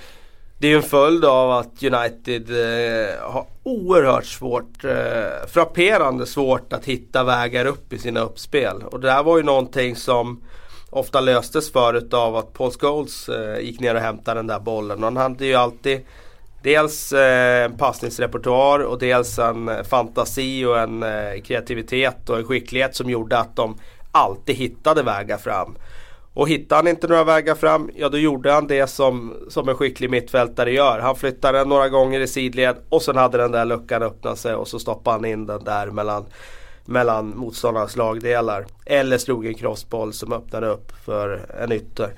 [0.60, 6.73] Det är ju en följd av att United eh, har oerhört svårt, eh, frapperande svårt
[6.73, 8.84] att hitta vägar upp i sina uppspel.
[8.84, 10.41] Och det där var ju någonting som
[10.89, 14.97] ofta löstes förut av att Paul Scholes eh, gick ner och hämtade den där bollen.
[14.97, 16.06] Och han hade ju alltid
[16.63, 22.45] dels eh, en passningsrepertoar och dels en eh, fantasi och en eh, kreativitet och en
[22.45, 23.78] skicklighet som gjorde att de
[24.12, 25.78] alltid hittade vägar fram.
[26.34, 29.76] Och hittade han inte några vägar fram, ja då gjorde han det som, som en
[29.76, 31.00] skicklig mittfältare gör.
[31.00, 34.56] Han flyttade den några gånger i sidled och sen hade den där luckan öppnat sig
[34.56, 36.26] och så stoppade han in den där mellan,
[36.88, 38.65] mellan motståndarnas lagdelar.
[38.86, 42.13] Eller slog en crossboll som öppnade upp för en ytter.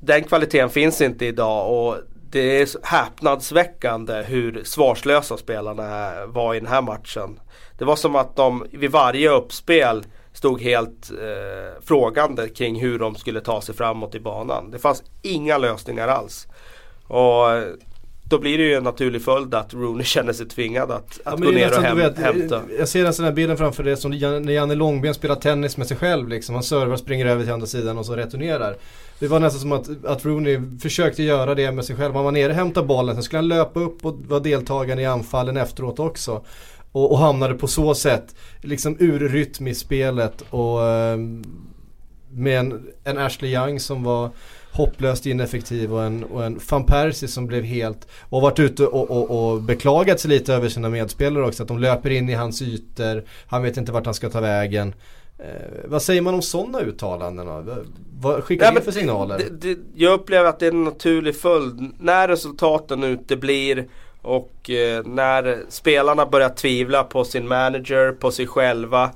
[0.00, 1.96] Den kvaliteten finns inte idag och
[2.30, 7.40] det är häpnadsväckande hur svarslösa spelarna var i den här matchen.
[7.78, 13.14] Det var som att de vid varje uppspel stod helt eh, frågande kring hur de
[13.14, 14.70] skulle ta sig framåt i banan.
[14.70, 16.46] Det fanns inga lösningar alls.
[17.06, 17.64] Och eh,
[18.30, 21.46] då blir det ju en naturlig följd att Rooney känner sig tvingad att, att ja,
[21.46, 22.62] gå ner och häm, vet, hämta.
[22.78, 25.96] Jag ser den här bilden framför dig som när Janne Långben spelar tennis med sig
[25.96, 26.54] själv liksom.
[26.54, 28.76] Han servar, springer över till andra sidan och så returnerar.
[29.18, 32.14] Det var nästan som att, att Rooney försökte göra det med sig själv.
[32.14, 35.06] Han var nere och hämtade bollen, sen skulle han löpa upp och vara deltagande i
[35.06, 36.44] anfallen efteråt också.
[36.92, 41.18] Och, och hamnade på så sätt liksom ur rytm i spelet och eh,
[42.30, 44.30] med en, en Ashley Young som var
[44.72, 49.10] hopplöst ineffektiv och en, och en van Persie som blev helt och varit ute och,
[49.10, 51.62] och, och, beklagat sig lite över sina medspelare också.
[51.62, 54.94] Att de löper in i hans ytor, han vet inte vart han ska ta vägen.
[55.38, 55.44] Eh,
[55.84, 57.76] vad säger man om sådana uttalanden då?
[58.20, 59.38] Vad skickar det för signaler?
[59.38, 61.92] Det, det, jag upplever att det är en naturlig följd.
[61.98, 63.88] När resultaten uteblir
[64.22, 69.10] och eh, när spelarna börjar tvivla på sin manager, på sig själva.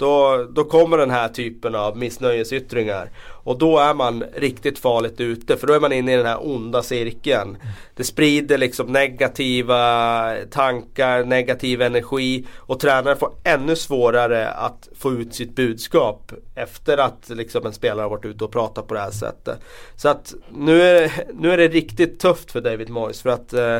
[0.00, 3.10] Då, då kommer den här typen av missnöjesyttringar.
[3.26, 6.46] Och då är man riktigt farligt ute för då är man inne i den här
[6.46, 7.56] onda cirkeln.
[7.96, 15.34] Det sprider liksom negativa tankar, negativ energi och tränaren får ännu svårare att få ut
[15.34, 19.10] sitt budskap efter att liksom en spelare har varit ute och pratat på det här
[19.10, 19.60] sättet.
[19.96, 23.52] Så att nu är, det, nu är det riktigt tufft för David Moyes för att
[23.52, 23.78] eh,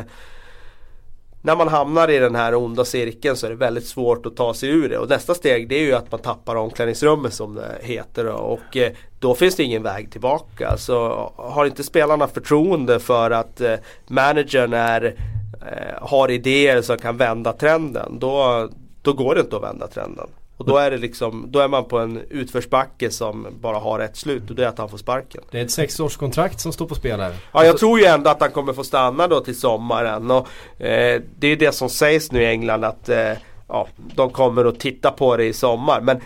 [1.41, 4.53] när man hamnar i den här onda cirkeln så är det väldigt svårt att ta
[4.53, 4.97] sig ur det.
[4.97, 8.25] Och nästa steg det är ju att man tappar omklädningsrummet som det heter.
[8.27, 10.77] Och eh, då finns det ingen väg tillbaka.
[10.77, 13.75] Så eh, har inte spelarna förtroende för att eh,
[14.07, 15.15] managern är,
[15.61, 18.19] eh, har idéer som kan vända trenden.
[18.19, 18.69] Då,
[19.01, 20.27] då går det inte att vända trenden.
[20.61, 24.17] Och då är, det liksom, då är man på en utförsbacke som bara har ett
[24.17, 25.41] slut och det är att han får sparken.
[25.51, 27.35] Det är ett sexårskontrakt som står på spel här.
[27.51, 30.31] Ja jag tror ju ändå att han kommer få stanna då till sommaren.
[30.31, 30.47] Och,
[30.81, 33.33] eh, det är det som sägs nu i England att eh,
[33.67, 36.01] ja, de kommer att titta på det i sommar.
[36.01, 36.19] Men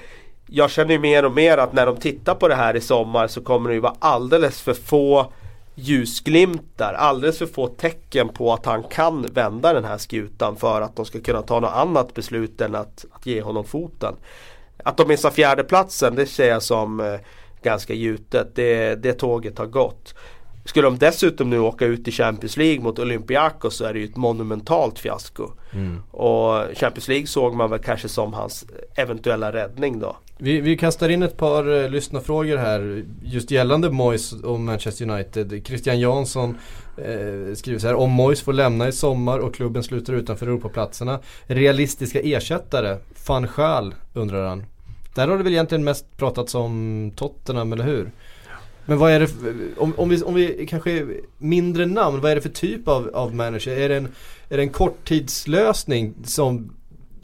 [0.48, 3.28] jag känner ju mer och mer att när de tittar på det här i sommar
[3.28, 5.32] så kommer det ju vara alldeles för få
[5.76, 10.96] ljusglimtar, alldeles för få tecken på att han kan vända den här skutan för att
[10.96, 14.16] de ska kunna ta något annat beslut än att, att ge honom foten.
[14.84, 17.20] Att de missar fjärdeplatsen det ser jag som eh,
[17.64, 18.56] ganska gjutet.
[18.56, 20.16] Det, det tåget har gått.
[20.66, 24.06] Skulle de dessutom nu åka ut i Champions League mot Olympiakos så är det ju
[24.06, 25.52] ett monumentalt fiasko.
[25.74, 26.02] Mm.
[26.12, 30.18] Och Champions League såg man väl kanske som hans eventuella räddning då.
[30.38, 35.62] Vi, vi kastar in ett par uh, lyssnarfrågor här just gällande Moyes och Manchester United.
[35.66, 36.58] Christian Jansson
[36.98, 37.96] eh, skriver så här.
[37.96, 41.20] Om Moyes får lämna i sommar och klubben slutar utanför Europaplatserna.
[41.48, 42.98] Realistiska ersättare?
[43.28, 44.66] Van Schaal undrar han.
[45.16, 48.12] Där har det väl egentligen mest pratats om Tottenham, eller hur?
[48.86, 52.36] Men vad är det, för, om, om, vi, om vi kanske mindre namn, vad är
[52.36, 53.78] det för typ av, av manager?
[53.78, 54.08] Är det, en,
[54.50, 56.72] är det en korttidslösning som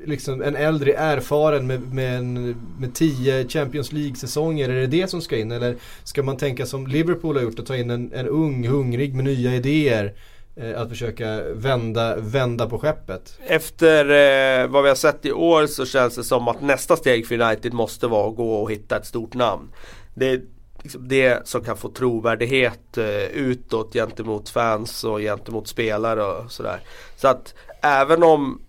[0.05, 4.69] liksom en äldre erfaren med, med, en, med tio Champions League-säsonger?
[4.69, 5.51] Är det det som ska in?
[5.51, 9.15] Eller ska man tänka som Liverpool har gjort och ta in en, en ung, hungrig
[9.15, 10.13] med nya idéer?
[10.55, 13.39] Eh, att försöka vända, vända på skeppet.
[13.47, 17.27] Efter eh, vad vi har sett i år så känns det som att nästa steg
[17.27, 19.71] för United måste vara att gå och hitta ett stort namn.
[20.13, 20.41] Det,
[20.83, 26.79] liksom det som kan få trovärdighet eh, utåt gentemot fans och gentemot spelare och sådär.
[27.15, 28.61] Så att även om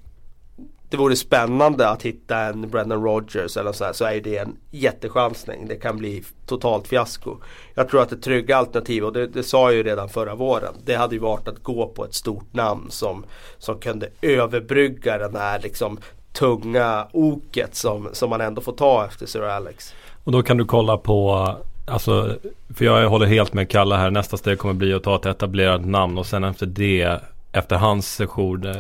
[0.93, 4.57] det vore spännande att hitta en Brendan Rogers eller så, här, så är det en
[4.71, 5.69] jättechansning.
[5.69, 7.37] Det kan bli totalt fiasko.
[7.75, 10.75] Jag tror att det trygga alternativet, och det, det sa jag ju redan förra våren.
[10.85, 13.25] Det hade ju varit att gå på ett stort namn som,
[13.59, 15.99] som kunde överbrygga den här liksom
[16.33, 19.95] tunga oket som, som man ändå får ta efter Sir Alex.
[20.25, 21.49] Och då kan du kolla på
[21.87, 22.37] Alltså,
[22.75, 24.11] för jag håller helt med Kalle här.
[24.11, 27.21] Nästa steg kommer bli att ta ett etablerat namn och sen efter det
[27.53, 28.75] efter hans session, eh,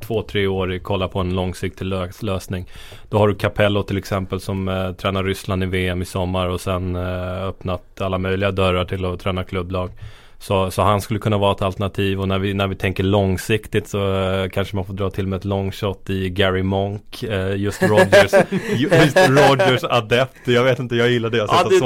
[0.00, 1.84] två, tre år, kolla på en långsiktig
[2.20, 2.68] lösning.
[3.08, 6.60] Då har du Capello till exempel som eh, tränar Ryssland i VM i sommar och
[6.60, 9.90] sen eh, öppnat alla möjliga dörrar till att träna klubblag.
[10.38, 13.88] Så, så han skulle kunna vara ett alternativ och när vi, när vi tänker långsiktigt
[13.88, 17.24] så uh, kanske man får dra till med ett longshot i Gary Monk.
[17.28, 18.32] Uh, just Rogers,
[18.76, 20.48] just Rogers adept.
[20.48, 21.36] Jag vet inte, jag gillar det.
[21.36, 21.80] Jag ja, det,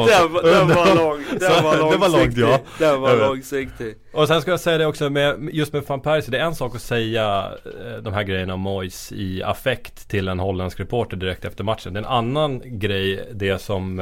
[0.51, 1.25] den, den var lång.
[1.41, 1.91] Den var långsiktig.
[1.91, 2.59] Det var långt ja.
[2.79, 3.95] Den var långsiktig.
[4.13, 6.31] Och sen ska jag säga det också med, just med van Persie.
[6.31, 10.29] Det är en sak att säga uh, de här grejerna om Moyes i affekt till
[10.29, 11.93] en holländsk reporter direkt efter matchen.
[11.93, 13.97] Det är en annan grej det som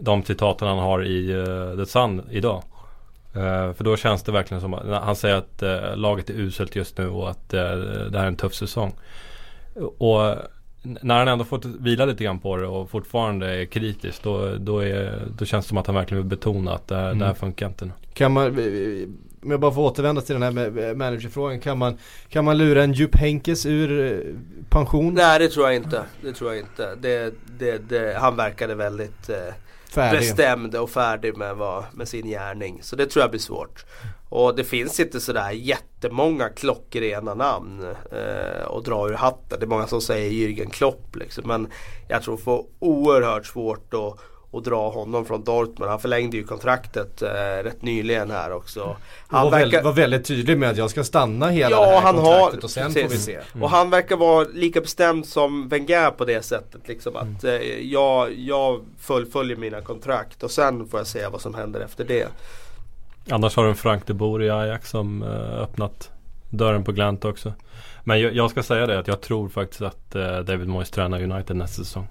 [0.00, 1.44] de citaten han har i
[1.76, 2.62] The Sun idag.
[3.36, 6.76] Uh, för då känns det verkligen som att han säger att uh, laget är uselt
[6.76, 7.60] just nu och att uh,
[8.10, 8.92] det här är en tuff säsong.
[9.98, 10.34] Och
[10.82, 14.78] när han ändå fått vila lite grann på det och fortfarande är kritisk då, då,
[14.78, 17.18] är, då känns det som att han verkligen vill betona att det här, mm.
[17.18, 17.92] det här funkar inte nu.
[18.14, 18.46] Kan man,
[19.42, 21.60] om jag bara får återvända till den här managerfrågan.
[21.60, 24.22] Kan man, kan man lura en Jupp Henkes ur
[24.68, 25.14] pension?
[25.14, 26.02] Nej det tror jag inte.
[26.22, 26.94] Det tror jag inte.
[26.94, 29.30] Det, det, det han verkade väldigt
[29.90, 30.20] färdig.
[30.20, 32.78] bestämd och färdig med, vad, med sin gärning.
[32.82, 33.84] Så det tror jag blir svårt.
[34.28, 39.58] Och det finns inte sådär jättemånga klockrena namn eh, att dra ur hatten.
[39.60, 41.44] Det är många som säger Jürgen Klopp liksom.
[41.46, 41.68] Men
[42.08, 44.18] jag tror det får oerhört svårt att
[44.50, 45.90] och dra honom från Dortmund.
[45.90, 47.28] Han förlängde ju kontraktet eh,
[47.64, 48.96] rätt nyligen här också.
[49.28, 49.64] Han var, verkar...
[49.64, 52.62] väldigt, var väldigt tydlig med att jag ska stanna hela ja, det här han kontraktet
[52.62, 52.64] har...
[52.64, 53.02] och sen precis.
[53.02, 53.34] får vi se.
[53.52, 53.62] Mm.
[53.62, 56.88] Och han verkar vara lika bestämd som Wenger på det sättet.
[56.88, 57.62] Liksom att mm.
[57.62, 62.04] eh, jag, jag fullföljer mina kontrakt och sen får jag se vad som händer efter
[62.04, 62.28] det.
[63.30, 66.10] Annars har du en Frank de Boer i Ajax som eh, öppnat
[66.50, 67.52] dörren på glänt också.
[68.04, 71.22] Men jag, jag, ska säga det att jag tror faktiskt att eh, David Moyes tränar
[71.22, 72.08] United nästa säsong.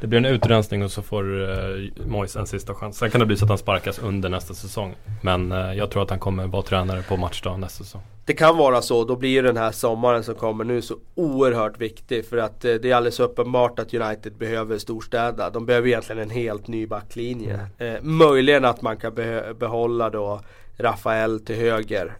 [0.00, 2.98] Det blir en utrensning och så får uh, Mois en sista chans.
[2.98, 4.94] Sen kan det bli så att han sparkas under nästa säsong.
[5.22, 8.02] Men uh, jag tror att han kommer vara tränare på matchdag nästa säsong.
[8.24, 9.04] Det kan vara så.
[9.04, 12.26] Då blir den här sommaren som kommer nu så oerhört viktig.
[12.26, 15.50] För att uh, det är alldeles uppenbart att United behöver storstäda.
[15.50, 17.60] De behöver egentligen en helt ny backlinje.
[17.78, 18.18] Mm.
[18.18, 20.40] möjligen att man kan be behålla då
[20.76, 22.16] Rafael till höger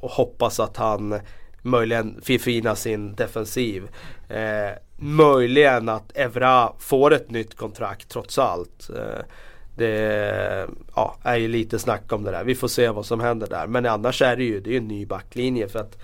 [0.00, 1.20] och hoppas att han
[1.62, 3.88] möjligen förfina sin defensiv.
[4.28, 8.90] Eh, möjligen att Evra får ett nytt kontrakt trots allt.
[8.90, 9.24] Eh,
[9.76, 12.44] det ja, är ju lite snack om det där.
[12.44, 13.66] Vi får se vad som händer där.
[13.66, 15.68] Men annars är det ju det är en ny backlinje.
[15.68, 15.98] för att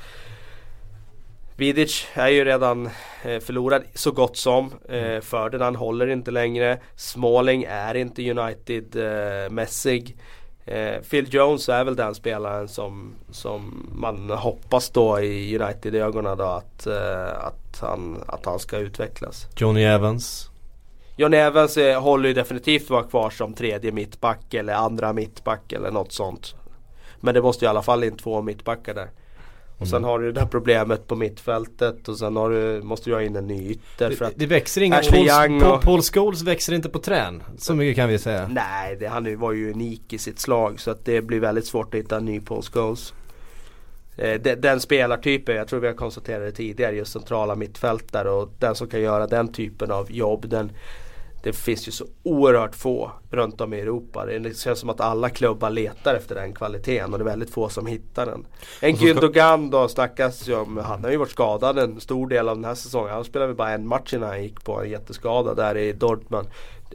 [1.57, 2.87] Vidic är ju redan
[3.23, 4.73] eh, förlorad så gott som.
[4.89, 6.79] Eh, Ferdinand håller inte längre.
[6.97, 10.17] Smalling är inte United-mässig.
[10.65, 16.45] Eh, Phil Jones är väl den spelaren som, som man hoppas då i United-ögonen då
[16.45, 19.47] att, eh, att, han, att han ska utvecklas.
[19.57, 20.51] Johnny Evans?
[21.17, 25.91] Johnny Evans är, håller ju definitivt vara kvar som tredje mittback eller andra mittback eller
[25.91, 26.55] något sånt.
[27.21, 29.11] Men det måste i alla fall in två mittbackar där.
[29.83, 30.09] Och sen mm.
[30.09, 33.37] har du det där problemet på mittfältet och sen har du, måste du ha in
[33.37, 36.89] en ny ytter för att Det, det växer inga Paul, Paul, Paul Scholes växer inte
[36.89, 37.43] på trän.
[37.59, 38.49] Så mycket kan vi säga.
[38.49, 41.95] Nej, det, han var ju unik i sitt slag så att det blir väldigt svårt
[41.95, 43.15] att hitta en ny Paul Scholes.
[44.17, 48.75] Eh, den spelartypen, jag tror vi har konstaterat det tidigare, just centrala mittfältare och den
[48.75, 50.71] som kan göra den typen av jobb den,
[51.43, 54.27] det finns ju så oerhört få runt om i Europa.
[54.27, 57.69] Det känns som att alla klubbar letar efter den kvaliteten och det är väldigt få
[57.69, 58.47] som hittar den.
[58.81, 62.57] En Gündogan då snackas ju om, han har ju varit skadad en stor del av
[62.57, 63.15] den här säsongen.
[63.15, 66.49] Han spelade väl bara en match innan han gick på en jätteskada där i Dortmund.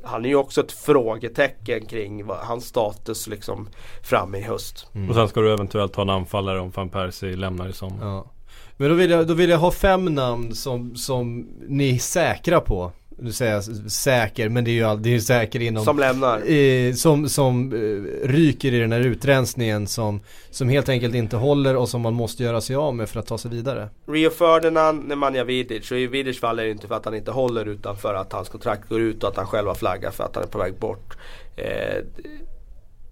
[0.04, 3.70] Han är ju också ett frågetecken kring vad, hans status liksom
[4.04, 4.88] fram i höst.
[4.94, 5.10] Mm.
[5.10, 8.06] Och sen ska du eventuellt ha en anfallare om van Persie lämnar i sommar.
[8.06, 8.32] Ja.
[8.78, 12.62] Men då vill, jag, då vill jag ha fem namn som, som ni är säkra
[12.62, 16.52] på nu säger jag säker, men det är ju det är säker inom Som lämnar?
[16.52, 21.76] Eh, som som eh, ryker i den här utrensningen som, som helt enkelt inte håller
[21.76, 25.08] och som man måste göra sig av med för att ta sig vidare Rio Ferdinand,
[25.08, 28.50] Nemanja Vidic, och Vidic faller inte för att han inte håller utan för att hans
[28.50, 30.74] kontrakt går ut och att han själv har flaggat för att han är på väg
[30.80, 31.18] bort
[31.56, 32.04] eh,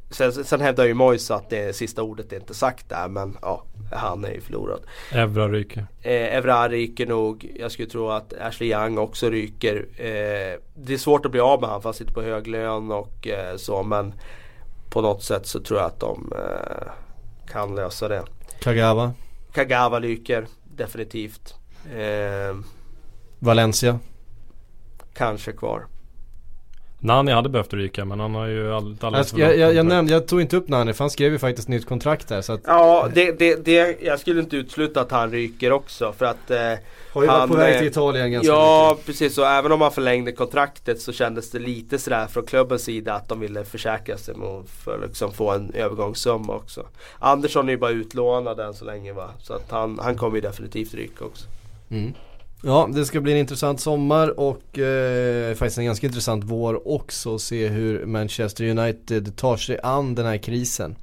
[0.09, 3.63] Sen, sen hävdar ju Moise att det sista ordet är inte sagt där men ja,
[3.91, 4.81] han är ju förlorad.
[5.11, 5.87] Evra ryker.
[6.01, 7.51] Eh, Evra ryker nog.
[7.59, 9.75] Jag skulle tro att Ashley Young också ryker.
[9.97, 12.91] Eh, det är svårt att bli av med han för han sitter på hög lön
[12.91, 14.13] och eh, så men
[14.89, 16.87] på något sätt så tror jag att de eh,
[17.51, 18.23] kan lösa det.
[18.59, 19.13] Kagawa?
[19.51, 21.55] Kagawa ryker definitivt.
[21.95, 22.57] Eh,
[23.39, 23.99] Valencia?
[25.13, 25.85] Kanske kvar.
[27.05, 30.27] Nani hade behövt ryka men han har ju alldeles alltså, jag, jag, jag, nämnde, jag
[30.27, 33.09] tog inte upp Nani för han skrev ju faktiskt nytt kontrakt där så att Ja,
[33.13, 36.57] det, det, det, jag skulle inte utesluta att han ryker också för att eh,
[37.13, 39.05] Har ju han, varit på väg till Italien ganska Ja, mycket.
[39.05, 39.37] precis.
[39.37, 43.29] Och även om han förlängde kontraktet så kändes det lite sådär från klubbens sida att
[43.29, 44.35] de ville försäkra sig
[44.83, 46.85] för att liksom få en övergångssumma också.
[47.19, 49.29] Andersson är ju bara utlånad än så länge va.
[49.41, 51.45] Så att han, han kommer ju definitivt ryka också.
[51.89, 52.13] Mm.
[52.67, 57.39] Ja, det ska bli en intressant sommar och eh, faktiskt en ganska intressant vår också.
[57.39, 60.95] Se hur Manchester United tar sig an den här krisen.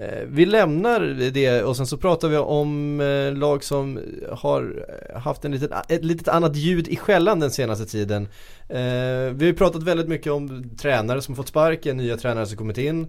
[0.00, 4.00] Eh, vi lämnar det och sen så pratar vi om eh, lag som
[4.32, 4.86] har
[5.18, 8.28] haft en litet, ett litet annat ljud i skällan den senaste tiden.
[8.68, 12.78] Eh, vi har pratat väldigt mycket om tränare som fått sparken, nya tränare som kommit
[12.78, 13.08] in,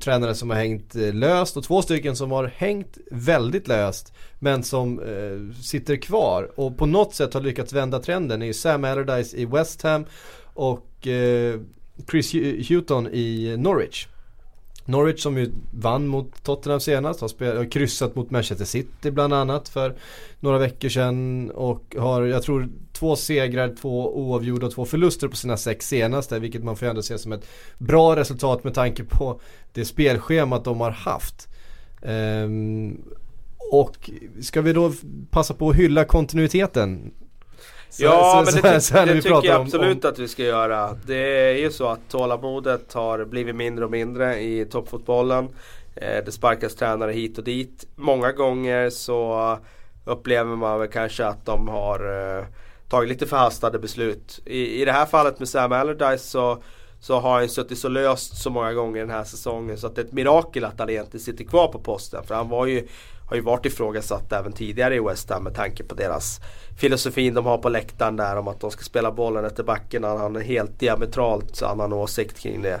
[0.00, 5.00] tränare som har hängt löst och två stycken som har hängt väldigt löst men som
[5.62, 8.40] sitter kvar och på något sätt har lyckats vända trenden.
[8.40, 10.04] Det är Sam Allardyce i West Ham
[10.54, 11.08] och
[12.10, 12.32] Chris
[12.68, 14.06] Hewton i Norwich.
[14.84, 19.32] Norwich som ju vann mot Tottenham senast, har, spel, har kryssat mot Manchester City bland
[19.32, 19.94] annat för
[20.40, 25.36] några veckor sedan och har, jag tror, två segrar, två oavgjorda och två förluster på
[25.36, 27.46] sina sex senaste, vilket man får ändå se som ett
[27.78, 29.40] bra resultat med tanke på
[29.72, 31.48] det spelschemat de har haft.
[32.02, 33.02] Ehm,
[33.72, 34.92] och ska vi då
[35.30, 37.12] passa på att hylla kontinuiteten
[37.94, 40.42] så, ja så, men det, så, så det tycker jag absolut om, att vi ska
[40.42, 40.96] göra.
[41.06, 45.48] Det är ju så att tålamodet har blivit mindre och mindre i toppfotbollen.
[45.96, 47.86] Eh, det sparkas tränare hit och dit.
[47.96, 49.58] Många gånger så
[50.04, 52.44] upplever man väl kanske att de har eh,
[52.88, 54.40] tagit lite förhastade beslut.
[54.46, 56.62] I, I det här fallet med Sam Allardyce så
[57.00, 60.00] så har han suttit så löst så många gånger den här säsongen så att det
[60.00, 62.24] är ett mirakel att han egentligen sitter kvar på posten.
[62.24, 62.88] För han var ju
[63.28, 66.40] har ju varit ifrågasatt även tidigare i West Ham med tanke på deras
[66.80, 70.04] filosofin de har på läktaren där om att de ska spela bollen efter backen.
[70.04, 72.80] Han har en helt diametralt annan åsikt kring det.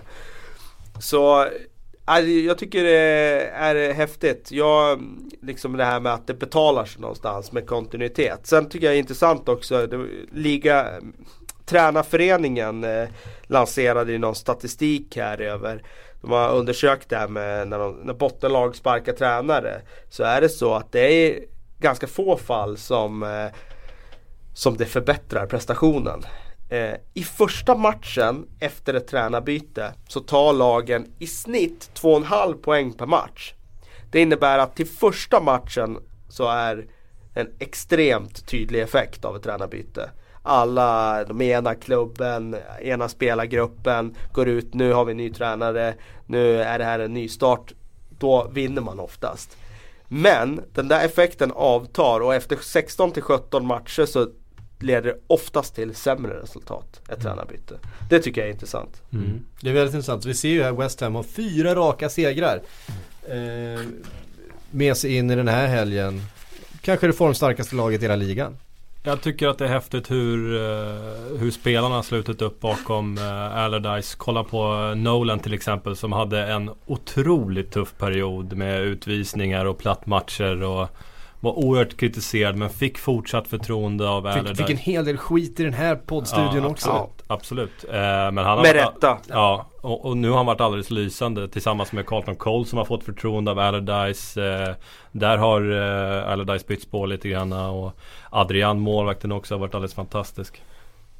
[1.00, 1.42] Så
[2.08, 4.52] äh, jag tycker det är häftigt.
[4.52, 5.02] Jag,
[5.42, 8.46] liksom det här med att det betalar sig någonstans med kontinuitet.
[8.46, 9.88] Sen tycker jag det är intressant också,
[10.32, 10.86] liga
[11.66, 13.08] Tränarföreningen eh,
[13.42, 15.82] lanserade ju någon statistik här över
[16.24, 19.82] de har undersökt det här med när, de, när bottenlag sparkar tränare.
[20.08, 21.44] Så är det så att det är
[21.78, 23.46] ganska få fall som, eh,
[24.54, 26.22] som det förbättrar prestationen.
[26.68, 33.06] Eh, I första matchen efter ett tränarbyte så tar lagen i snitt 2,5 poäng per
[33.06, 33.54] match.
[34.10, 35.98] Det innebär att till första matchen
[36.28, 36.86] så är
[37.34, 40.10] en extremt tydlig effekt av ett tränarbyte.
[40.46, 45.94] Alla, de ena klubben, ena spelargruppen går ut, nu har vi ny tränare,
[46.26, 47.72] nu är det här en ny start.
[48.18, 49.56] Då vinner man oftast.
[50.08, 54.28] Men den där effekten avtar och efter 16 till 17 matcher så
[54.78, 57.20] leder det oftast till sämre resultat, ett mm.
[57.20, 57.78] tränarbyte.
[58.10, 59.02] Det tycker jag är intressant.
[59.12, 59.44] Mm.
[59.60, 60.24] Det är väldigt intressant.
[60.24, 62.60] Vi ser ju här West Ham har fyra raka segrar.
[63.28, 63.86] Eh,
[64.70, 66.22] med sig in i den här helgen.
[66.80, 68.56] Kanske det formstarkaste laget i hela ligan.
[69.06, 73.58] Jag tycker att det är häftigt hur, eh, hur spelarna har slutit upp bakom uh,
[73.58, 74.16] Allardyce.
[74.18, 80.62] Kolla på Nolan till exempel som hade en otroligt tuff period med utvisningar och plattmatcher
[80.62, 80.88] och
[81.40, 84.54] var oerhört kritiserad men fick fortsatt förtroende av Allardyce.
[84.54, 86.88] Fick en hel del skit i den här poddstudion ja, också.
[86.88, 87.84] Ja, absolut.
[87.88, 89.18] Eh, men han har Med rätta.
[89.28, 92.84] Ja, och, och, nu har han varit alldeles lysande tillsammans med Carlton Cole som har
[92.84, 94.36] fått förtroende av Allardyce.
[94.36, 94.74] Eh,
[95.12, 97.92] där har eh, Allardyce bytt spår lite grann och
[98.30, 100.62] Adrian, målvakten också, har varit alldeles fantastisk.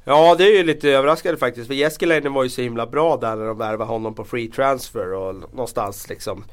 [0.03, 3.35] Ja det är ju lite överraskande faktiskt för Jeskiläinen var ju så himla bra där
[3.35, 6.43] när de värvade honom på free transfer och någonstans liksom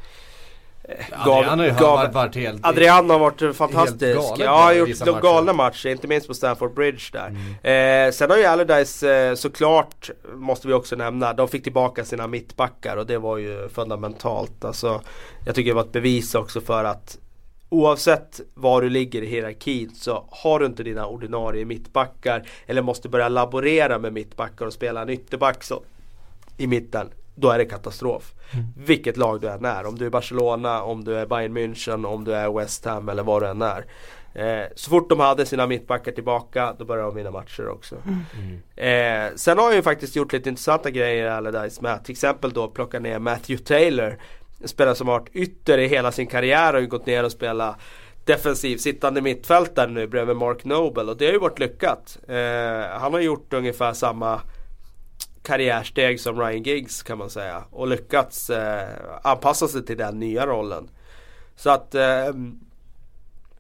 [1.13, 4.21] Adrian har ju gav, varit helt Adrian har varit fantastisk.
[4.39, 7.27] Ja, han har gjort de galna matcher, inte minst på Stamford Bridge där.
[7.63, 8.09] Mm.
[8.09, 12.27] Eh, sen har ju Allardyce eh, såklart, måste vi också nämna, de fick tillbaka sina
[12.27, 14.65] mittbackar och det var ju fundamentalt.
[14.65, 15.01] Alltså,
[15.47, 17.19] jag tycker det var ett bevis också för att
[17.69, 23.09] Oavsett var du ligger i hierarkin så har du inte dina ordinarie mittbackar eller måste
[23.09, 25.83] börja laborera med mittbackar och spela en ytterback så,
[26.57, 28.33] i mitten då är det katastrof.
[28.53, 28.67] Mm.
[28.77, 29.87] Vilket lag du än är.
[29.87, 33.23] Om du är Barcelona, om du är Bayern München, om du är West Ham eller
[33.23, 33.85] vad du än är.
[34.35, 37.97] Eh, så fort de hade sina mittbackar tillbaka då började de vinna matcher också.
[38.07, 38.63] Mm.
[38.77, 42.69] Eh, sen har han ju faktiskt gjort lite intressanta grejer Allardyce med till exempel då
[42.69, 44.19] plocka ner Matthew Taylor.
[44.61, 47.77] En spelare som har varit ytter i hela sin karriär och gått ner och spelat
[48.25, 52.19] defensiv sittande mittfältare nu bredvid Mark Noble och det har ju varit lyckat.
[52.29, 54.41] Eh, han har gjort ungefär samma
[55.43, 57.65] karriärsteg som Ryan Giggs kan man säga.
[57.71, 58.89] Och lyckats eh,
[59.23, 60.89] anpassa sig till den nya rollen.
[61.57, 62.29] Så att eh,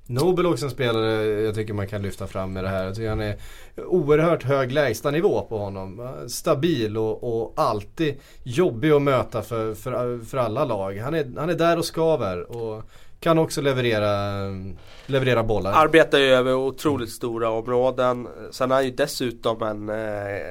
[0.07, 2.85] Nobel också en spelare jag tycker man kan lyfta fram med det här.
[2.85, 3.37] Jag tycker han är
[3.77, 6.15] oerhört hög lägstanivå på honom.
[6.29, 10.99] Stabil och, och, alltid jobbig att möta för, för, för alla lag.
[10.99, 12.57] Han är, han är där och skaver.
[12.57, 12.83] Och
[13.23, 14.41] kan också leverera,
[15.07, 15.73] leverera bollar.
[15.73, 18.29] Arbetar ju över otroligt stora områden.
[18.51, 20.43] Sen är han ju dessutom en eh,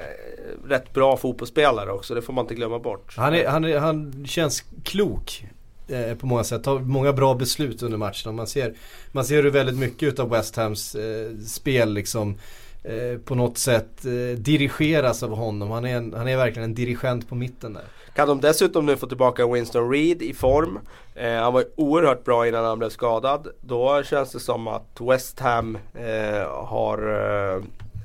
[0.68, 2.16] rätt bra fotbollsspelare också.
[2.16, 3.14] Det får man inte glömma bort.
[3.18, 5.46] Han, är, han, är, han känns klok
[5.88, 6.64] eh, på många sätt.
[6.64, 8.32] Tar många bra beslut under matcherna.
[8.32, 8.74] Man ser,
[9.12, 12.38] man ser hur väldigt mycket av West Hams eh, spel liksom
[12.84, 15.72] eh, på något sätt eh, dirigeras av honom.
[15.72, 17.86] Han är, en, han är verkligen en dirigent på mitten där.
[18.16, 20.80] Kan de dessutom nu få tillbaka Winston Reed i form.
[21.16, 23.48] Eh, han var oerhört bra innan han blev skadad.
[23.62, 27.56] Då känns det som att West Ham eh, har eh,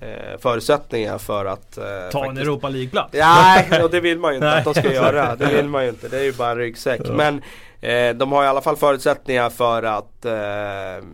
[0.08, 2.30] eh förutsättningar för att eh, Ta faktiskt...
[2.30, 3.10] en Europa League-plats?
[3.12, 5.36] Nej, och det vill man ju inte att de ska göra.
[5.36, 6.08] Det vill man ju inte.
[6.08, 7.00] Det är ju bara en ryggsäck.
[7.04, 7.12] Ja.
[7.12, 7.42] Men
[7.80, 11.04] eh, de har i alla fall förutsättningar för att eh,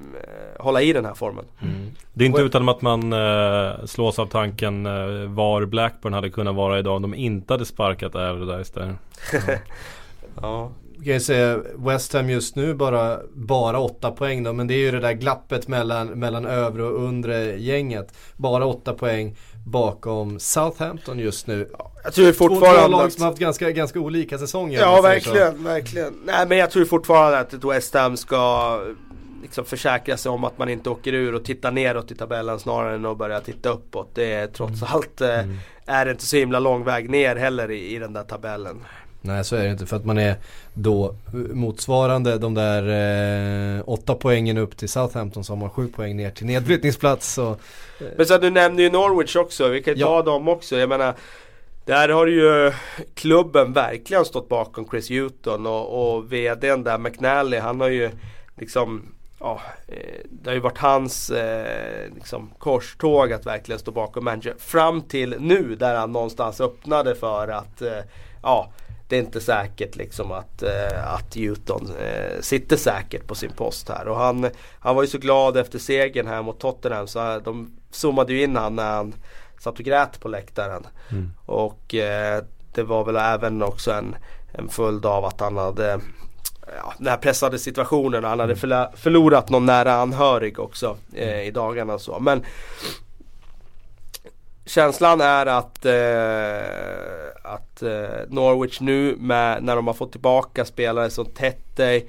[0.58, 1.44] hålla i den här formen.
[1.62, 1.90] Mm.
[2.12, 6.54] Det är inte utan att man eh, slås av tanken eh, var Blackburn hade kunnat
[6.54, 8.94] vara idag om de inte hade sparkat Allardyce där.
[10.34, 10.42] Ja.
[10.42, 10.70] ja.
[11.04, 14.78] Kan jag säga West Ham just nu bara, bara 8 poäng då men det är
[14.78, 18.14] ju det där glappet mellan, mellan övre och undre gänget.
[18.36, 19.36] Bara 8 poäng
[19.66, 21.70] bakom Southampton just nu.
[22.04, 24.80] Jag tror fortfarande Två lag som har haft ganska, ganska olika säsonger.
[24.80, 26.14] Ja verkligen, verkligen.
[26.24, 28.78] Nej men jag tror fortfarande att ett West Ham ska
[29.42, 32.94] liksom försäkra sig om att man inte åker ur och tittar neråt i tabellen snarare
[32.94, 34.10] än att börja titta uppåt.
[34.14, 34.88] Det är trots mm.
[34.92, 35.58] allt eh, mm.
[35.86, 38.84] är det inte så himla lång väg ner heller i, i den där tabellen.
[39.22, 40.36] Nej så är det inte för att man är
[40.74, 41.14] då
[41.52, 42.82] motsvarande de där
[43.76, 47.32] eh, åtta poängen upp till Southampton som har sju poäng ner till nedflyttningsplats.
[47.32, 47.56] Så, eh.
[48.16, 50.06] Men så du nämnde ju Norwich också, vi kan ja.
[50.06, 50.76] ta dem också.
[50.76, 51.14] Jag menar
[51.84, 52.72] där har ju
[53.14, 58.10] klubben verkligen stått bakom Chris Hewton och, och VDn där McNally han har ju
[58.56, 59.02] liksom
[59.42, 64.54] ja, eh, det har ju varit hans eh, liksom, korståg att verkligen stå bakom manager.
[64.58, 67.98] Fram till nu där han någonstans öppnade för att eh,
[68.42, 68.72] ja,
[69.12, 73.88] det är inte säkert liksom att, eh, att Newton eh, sitter säkert på sin post
[73.88, 74.08] här.
[74.08, 74.50] Och han,
[74.80, 78.56] han var ju så glad efter segern här mot Tottenham så de zoomade ju in
[78.56, 79.14] han när han
[79.58, 80.86] satt och grät på läktaren.
[81.10, 81.30] Mm.
[81.46, 82.44] Och eh,
[82.74, 84.16] det var väl även också en,
[84.52, 86.00] en följd av att han hade
[86.76, 88.24] ja, den här pressade situationen.
[88.24, 91.94] Han hade förla- förlorat någon nära anhörig också eh, i dagarna.
[91.94, 92.18] och Så.
[92.18, 92.44] Men
[94.66, 101.10] känslan är att, eh, att eh, Norwich nu med, när de har fått tillbaka spelare
[101.10, 102.04] som Tettey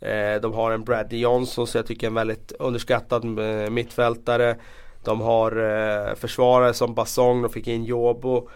[0.00, 4.56] eh, De har en Bradley Johnson som jag tycker är en väldigt underskattad eh, mittfältare.
[5.04, 8.48] De har eh, försvarare som Basong, de fick in Jobo.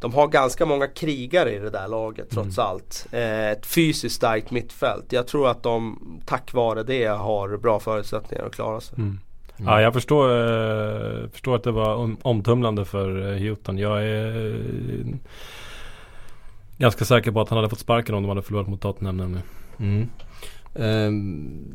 [0.00, 3.06] De har ganska många krigare i det där laget trots allt.
[3.12, 5.12] Eh, ett fysiskt starkt mittfält.
[5.12, 8.98] Jag tror att de tack vare det har bra förutsättningar att klara sig.
[8.98, 9.18] Mm.
[9.56, 13.78] Ja, jag förstår, eh, förstår att det var om, omtumlande för eh, Houghton.
[13.78, 15.06] Jag är eh,
[16.78, 19.46] ganska säker på att han hade fått sparken om de hade förlorat mot Tottenham nämligen.
[19.78, 20.08] Mm.
[20.74, 21.74] Ehm,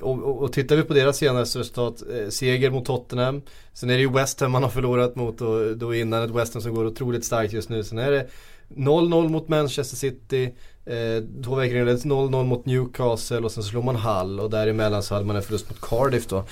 [0.00, 3.42] och, och, och tittar vi på deras senaste resultat, eh, seger mot Tottenham.
[3.72, 6.54] Sen är det ju West Ham man har förlorat mot och då innan ett West
[6.54, 7.84] Ham som går otroligt starkt just nu.
[7.84, 8.26] Sen är det
[8.68, 10.44] 0-0 mot Manchester City,
[10.86, 15.14] eh, två veckor innan 0-0 mot Newcastle och sen slår man Hull och däremellan så
[15.14, 16.44] hade man en förlust mot Cardiff då.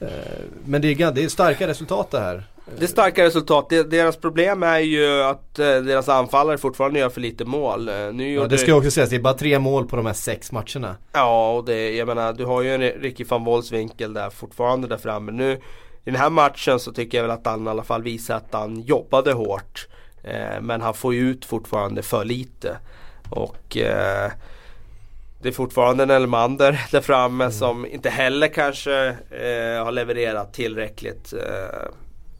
[0.00, 0.08] Eh,
[0.64, 2.44] men det är, det är starka resultat det här.
[2.78, 3.68] Det är starka resultat.
[3.68, 7.88] Deras problem är ju att eh, deras anfallare fortfarande gör för lite mål.
[7.88, 10.12] Eh, Nu Ja, det ska också sägas, det är bara tre mål på de här
[10.12, 10.96] sex matcherna.
[11.12, 14.96] Ja, och det, jag menar du har ju en Ricky van Wolfswinkel där fortfarande där
[14.96, 15.32] framme.
[15.32, 15.52] Nu
[16.04, 18.48] i den här matchen så tycker jag väl att han i alla fall visar att
[18.52, 19.88] han jobbade hårt.
[20.24, 22.76] Eh, men han får ju ut fortfarande för lite.
[23.30, 24.30] Och eh,
[25.42, 31.32] det är fortfarande en Elmander där framme som inte heller kanske eh, har levererat tillräckligt.
[31.32, 31.88] Eh,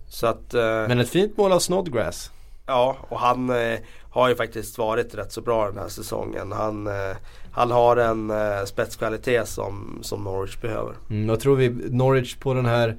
[0.09, 0.55] så att...
[0.55, 2.31] Eh, Men ett fint mål av Snodgrass.
[2.67, 3.79] Ja, och han eh,
[4.11, 6.53] har ju faktiskt varit rätt så bra den här säsongen.
[6.53, 6.89] Han,
[7.53, 10.95] han har en eh, spetskvalitet som, som Norwich behöver.
[11.11, 12.97] Mm, jag tror vi Norwich på den här,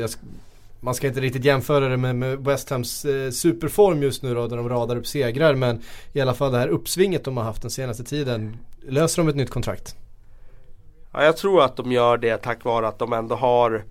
[0.00, 0.10] jag
[0.84, 4.46] man ska inte riktigt jämföra det med, med West Hams eh, superform just nu då,
[4.46, 5.54] där de radar upp segrar.
[5.54, 5.82] Men
[6.12, 8.56] i alla fall det här uppsvinget de har haft den senaste tiden.
[8.82, 9.96] Löser de ett nytt kontrakt?
[11.12, 13.84] Ja, jag tror att de gör det tack vare att de ändå har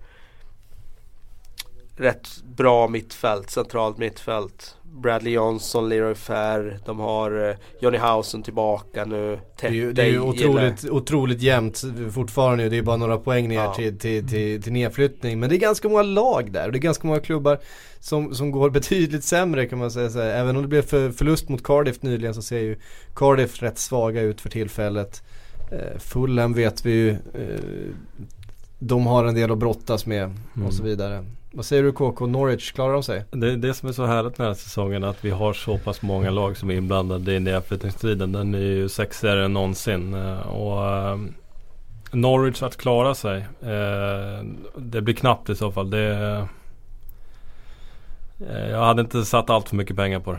[1.96, 4.76] rätt bra mittfält, centralt mittfält.
[5.02, 9.38] Bradley Johnson, Leroy Fair, de har eh, Johnny Hausen tillbaka nu.
[9.60, 11.82] Det är ju, det är ju otroligt, otroligt jämnt
[12.12, 12.68] fortfarande.
[12.68, 13.74] Det är bara några poäng ner Ja.
[13.74, 15.40] till, till, till, till nedflyttning.
[15.40, 17.58] Men det är ganska många lag där och det är ganska många klubbar
[18.00, 20.10] som, som går betydligt sämre kan man säga.
[20.10, 20.26] Så här.
[20.30, 22.76] Även om det blev för, förlust mot Cardiff nyligen så ser ju
[23.14, 25.22] Cardiff rätt svaga ut för tillfället.
[25.72, 27.10] Eh, Fulham vet vi ju.
[27.10, 27.94] Eh,
[28.78, 30.22] de har en del att brottas med
[30.56, 30.66] Mm.
[30.66, 31.24] och så vidare.
[31.56, 32.26] Vad säger du KK?
[32.26, 33.24] Norwich, klarar de sig?
[33.30, 35.78] Det är det som är så härligt med den här säsongen att vi har så
[35.78, 38.32] pass många lag som är inblandade i nedflyttningsstriden.
[38.32, 40.14] Den är ju sexigare än någonsin.
[40.14, 41.18] Eh, och eh,
[42.12, 43.36] Norwich att klara sig.
[43.62, 44.44] eh,
[44.76, 45.90] Det blir knappt i så fall.
[45.90, 46.14] Det,
[48.48, 50.38] eh, jag hade inte satt allt för mycket pengar på det.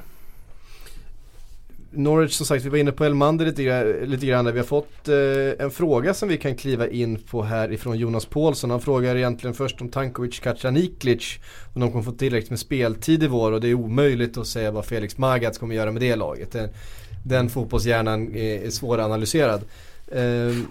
[1.96, 4.46] Norwich som sagt, vi var inne på Elmander lite, lite grann.
[4.46, 8.26] Vi har fått eh, en fråga som vi kan kliva in på här ifrån Jonas
[8.26, 8.70] Paulsson.
[8.70, 11.40] Han frågar egentligen först om Tankovic Kacaniklic.
[11.74, 14.72] Om de kommer få tillräckligt med speltid i vår och det är omöjligt att säga
[14.72, 16.52] vad Felix Magath kommer göra med det laget.
[16.52, 16.70] Den,
[17.26, 19.52] den fotbollshjärnan är, är svåranalyserad.
[19.52, 19.62] analyserad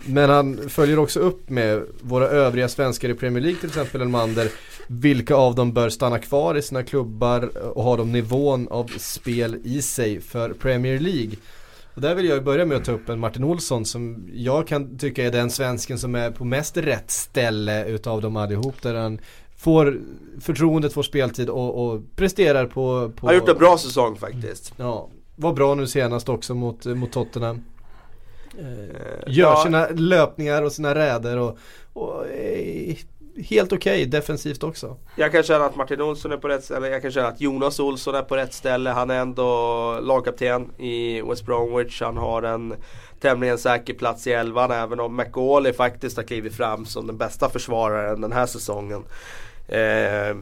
[0.04, 4.48] men han följer också upp med våra övriga svenskar i Premier League till exempel Elmander.
[4.86, 9.60] Vilka av dem bör stanna kvar i sina klubbar och har de nivån av spel
[9.64, 11.36] i sig för Premier League?
[11.94, 14.98] Och där vill jag börja med att ta upp en Martin Olsson som jag kan
[14.98, 18.82] tycka är den svensken som är på mest rätt ställe utav dem allihop.
[18.82, 19.18] Där han
[19.56, 20.00] får
[20.40, 23.26] förtroendet, får speltid och, och presterar på, på...
[23.26, 24.74] Har gjort en bra säsong faktiskt.
[24.76, 27.62] Ja, var bra nu senast också mot, mot Tottenham.
[28.58, 28.64] Eh,
[29.26, 31.58] Gör ja, sina löpningar och sina räder och,
[31.92, 32.96] och är
[33.36, 34.96] helt okej defensivt också.
[35.16, 36.88] Jag kan känna att Martin Olsson är på rätt ställe.
[36.88, 38.90] Jag kan känna att Jonas Olsson är på rätt ställe.
[38.90, 42.02] Han är ändå lagkapten i West Bromwich.
[42.02, 42.74] Han har en
[43.20, 47.48] tämligen säker plats i elvan även om McAuley faktiskt har klivit fram som den bästa
[47.48, 49.04] försvararen den här säsongen.
[49.68, 50.36] Eh,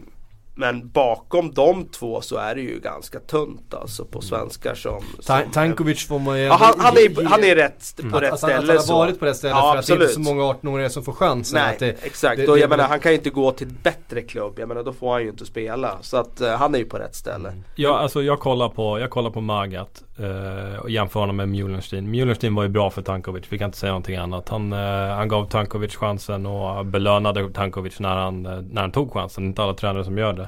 [0.54, 5.02] men bakom de två så är det ju ganska tunt alltså på svenskar som...
[5.26, 8.22] Ta- som Tankovic får man ju Ja, han, han, är, han är rätt på att,
[8.22, 8.54] rätt att, ställe.
[8.56, 8.94] att han har så.
[8.98, 10.26] varit på rätt ställe Ja, för att det är inte absolut.
[10.26, 11.60] så många 18-åringar som får chansen.
[11.62, 12.36] Nej, att det, exakt.
[12.36, 14.54] det- och det- jag menar han kan ju inte gå till ett bättre klubb.
[14.58, 15.98] Jag menar då får han ju inte spela.
[16.00, 17.52] Så att eh, han är ju på rätt ställe.
[17.74, 22.10] Ja, alltså jag kollar på, jag kollar på Magat eh, och jämför honom med Mjulenstein.
[22.10, 24.48] Mjulenstein var ju bra för Tankovic, vi kan inte säga någonting annat.
[24.48, 24.78] Han, eh,
[25.16, 29.44] han gav Tankovic chansen och belönade Tankovic när han, när han tog chansen.
[29.44, 30.41] Inte alla tränare som gör det.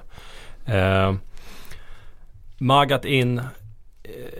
[0.67, 1.15] Eh,
[2.59, 3.45] Magat in, eh,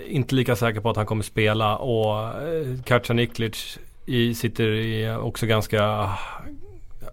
[0.07, 5.47] inte lika säker på att han kommer spela och eh, Kacaniklic i, sitter i också
[5.47, 6.19] ganska ah,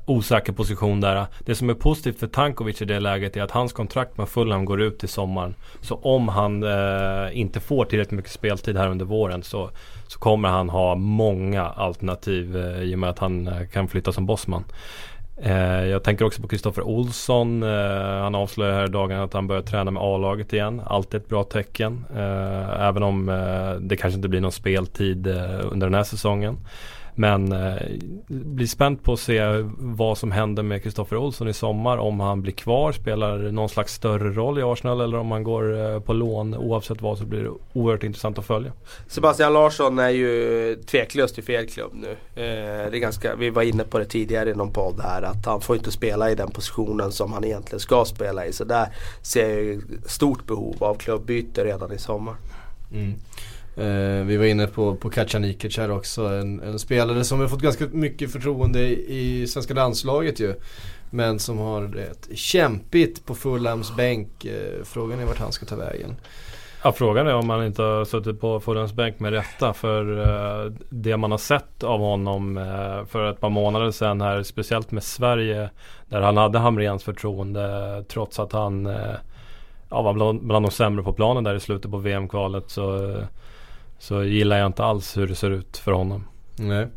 [0.05, 1.25] osäker position där.
[1.45, 4.65] Det som är positivt för Tankovic i det läget är att hans kontrakt med Fulham
[4.65, 5.55] går ut i sommaren.
[5.81, 9.69] Så om han eh, inte får tillräckligt mycket speltid här under våren så,
[10.07, 14.11] så kommer han ha många alternativ eh, i och med att han eh, kan flytta
[14.11, 14.63] som bossman.
[15.43, 17.63] Eh, jag tänker också på Kristoffer Olsson.
[17.63, 20.81] Eh, han avslöjar här i dagarna att han börjar träna med A-laget igen.
[20.85, 22.05] Alltid ett bra tecken.
[22.15, 23.25] Eh, även om
[23.81, 25.27] det kanske inte blir någon speltid
[25.71, 26.57] under den här säsongen.
[27.15, 27.81] Men eh,
[28.27, 29.41] blir spänt på att se
[29.77, 31.97] vad som händer med Kristoffer Olsson i sommar.
[31.97, 35.93] Om han blir kvar, spelar någon slags större roll i Arsenal eller om han går
[35.93, 36.55] eh, på lån.
[36.55, 38.71] Oavsett vad så blir det oerhört intressant att följa.
[39.07, 42.11] Sebastian Larsson är ju tveklöst i fel klubb nu.
[42.11, 45.45] Eh, det är ganska, vi var inne på det tidigare i någon podd här att
[45.45, 48.53] han får inte spela i den positionen som han egentligen ska spela i.
[48.53, 48.87] Så där
[49.21, 52.35] ser jag stort behov av klubbyte redan i sommar.
[52.93, 53.13] Mm.
[53.75, 56.25] Eh, vi var inne på, på Kacanikec här också.
[56.25, 60.55] En, en, spelare som har fått ganska mycket förtroende i, i svenska landslaget ju.
[61.09, 64.45] Men som har ett kämpigt på Fulhams bänk.
[64.45, 66.15] Eh, frågan är vart han ska ta vägen.
[66.83, 69.73] Ja, frågan är om han inte har suttit på Fulhams bänk med rätta.
[69.73, 74.43] För eh, det man har sett av honom eh, för ett par månader sedan här,
[74.43, 75.69] speciellt med Sverige.
[76.09, 79.15] Där han hade Hamrens förtroende trots att han eh,
[79.89, 82.69] ja, var bland, bland de sämre på planen där i slutet på VM-kvalet.
[82.69, 83.23] Så eh,
[84.01, 86.23] så gillar jag inte alls hur det ser ut för honom.
[86.55, 86.87] Nej.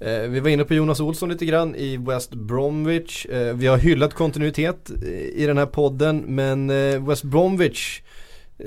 [0.00, 3.26] Eh, vi var inne på Jonas Olsson lite grann i West Bromwich.
[3.26, 4.90] Eh, vi har hyllat kontinuitet
[5.34, 8.02] i den här podden men eh, West Bromwich
[8.58, 8.66] eh,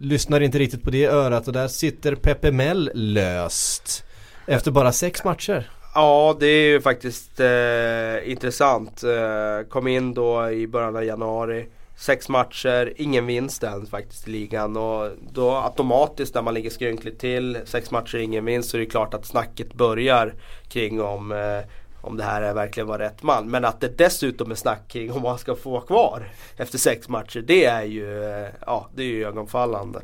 [0.00, 4.04] lyssnar inte riktigt på det örat och där sitter Pepe Mell löst.
[4.46, 5.70] Efter bara sex matcher.
[5.94, 9.02] Ja det är ju faktiskt eh, intressant.
[9.02, 11.66] Eh, kom in då i början av januari.
[11.96, 14.76] Sex matcher, ingen vinst än faktiskt i ligan.
[14.76, 18.86] Och då automatiskt när man ligger skrynkligt till, sex matcher, ingen vinst, så är det
[18.86, 20.34] klart att snacket börjar
[20.68, 21.60] kring om, eh,
[22.00, 23.50] om det här verkligen var rätt man.
[23.50, 27.08] Men att det dessutom är snack kring om han ska få vara kvar efter sex
[27.08, 30.00] matcher, det är ju, eh, ja, det är ju ögonfallande.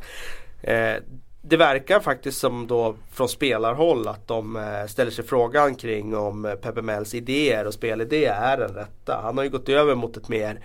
[0.63, 0.97] Eh,
[1.43, 6.57] det verkar faktiskt som då från spelarhåll att de eh, ställer sig frågan kring om
[6.63, 9.21] Pepe Mels idéer och spelidé är den rätta.
[9.23, 10.61] Han har ju gått över mot ett mer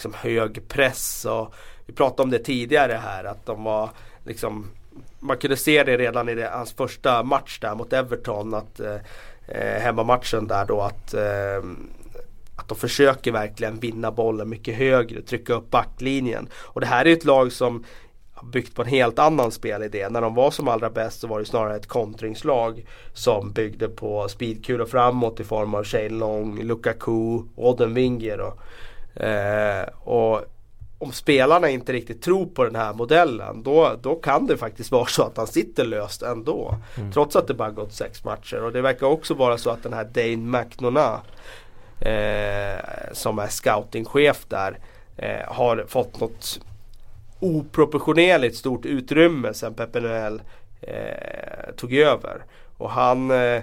[0.00, 1.54] liksom hög press och
[1.86, 3.90] vi pratade om det tidigare här att de var
[4.24, 4.70] liksom
[5.18, 8.96] man kunde se det redan i det, hans första match där mot Everton att eh,
[9.48, 11.70] eh hemmamatchen där då att eh,
[12.56, 16.48] att de försöker verkligen vinna bollen mycket högre, trycka upp backlinjen.
[16.54, 17.84] Och det här är ett lag som
[18.52, 20.08] byggt på en helt annan spelidé.
[20.08, 24.28] När de var som allra bäst så var det snarare ett kontringslag som byggde på
[24.28, 28.60] speedkulor framåt i form av Shane Long, Lukaku, Odden Winger och
[29.14, 30.44] Eh, och
[30.98, 35.06] om spelarna inte riktigt tror på den här modellen då, då kan det faktiskt vara
[35.06, 36.74] så att han sitter löst ändå.
[36.96, 37.12] Mm.
[37.12, 38.64] Trots att det bara gått sex matcher.
[38.64, 41.20] Och det verkar också vara så att den här Dane McNona
[42.00, 44.78] eh, som är scoutingchef där
[45.16, 46.60] eh, har fått något
[47.40, 50.42] oproportionerligt stort utrymme sen Pepe Noel
[50.80, 52.44] eh, tog över.
[52.76, 53.62] Och han eh,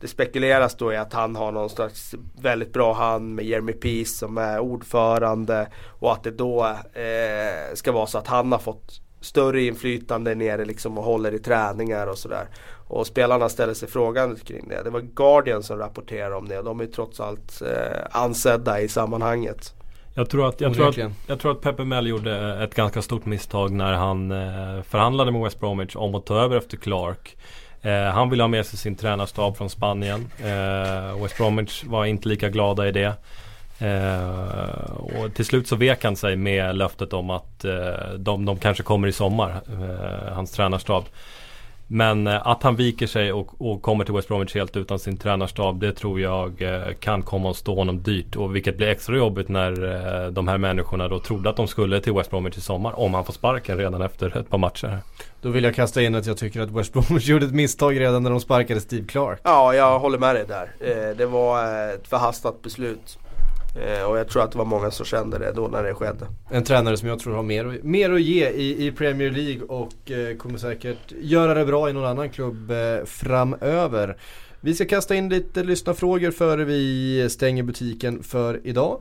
[0.00, 4.10] det spekuleras då i att han har någon slags väldigt bra hand med Jeremy Peace
[4.10, 5.68] som är ordförande
[6.00, 10.64] och att det då eh, ska vara så att han har fått större inflytande nere
[10.64, 12.46] liksom och håller i träningar och sådär.
[12.88, 14.82] Och spelarna ställer sig frågan kring det.
[14.82, 19.74] Det var Guardian som rapporterade om det de är trots allt eh, ansedda i sammanhanget.
[20.16, 23.26] Jag tror, att, jag, tror att, jag tror att Pepe Mel gjorde ett ganska stort
[23.26, 27.36] misstag när han eh, förhandlade med West Bromwich om att ta över efter Clark.
[27.84, 30.30] Eh, han ville ha med sig sin tränarstab från Spanien.
[30.38, 33.14] Eh, West Bromwich var inte lika glada i det.
[33.78, 38.58] Eh, och till slut så vek han sig med löftet om att eh, de, de
[38.58, 41.04] kanske kommer i sommar, eh, hans tränarstab.
[41.86, 45.16] Men eh, att han viker sig och, och, kommer till West Bromwich helt utan sin
[45.16, 48.36] tränarstab det tror jag eh, kan komma att stå honom dyrt.
[48.36, 49.70] Och vilket blir extra jobbigt när
[50.24, 52.98] eh, de här människorna då trodde att de skulle till West Bromwich i sommar.
[53.00, 54.98] Om han får sparken redan efter ett par matcher.
[55.42, 58.22] Då vill jag kasta in att jag tycker att West Bromwich gjorde ett misstag redan
[58.22, 59.40] när de sparkade Steve Clark.
[59.42, 61.14] Ja, jag håller med dig där.
[61.14, 61.64] Det var
[61.94, 63.18] ett förhastat beslut.
[63.74, 66.26] Eh, och jag tror att det var många som kände det då när det skedde.
[66.50, 70.10] En tränare som jag tror har mer, mer att ge i, i Premier League och
[70.10, 74.16] eh, kommer säkert göra det bra i någon annan klubb eh, framöver.
[74.60, 79.00] Vi ska kasta in lite lyssnarfrågor före vi stänger butiken för idag.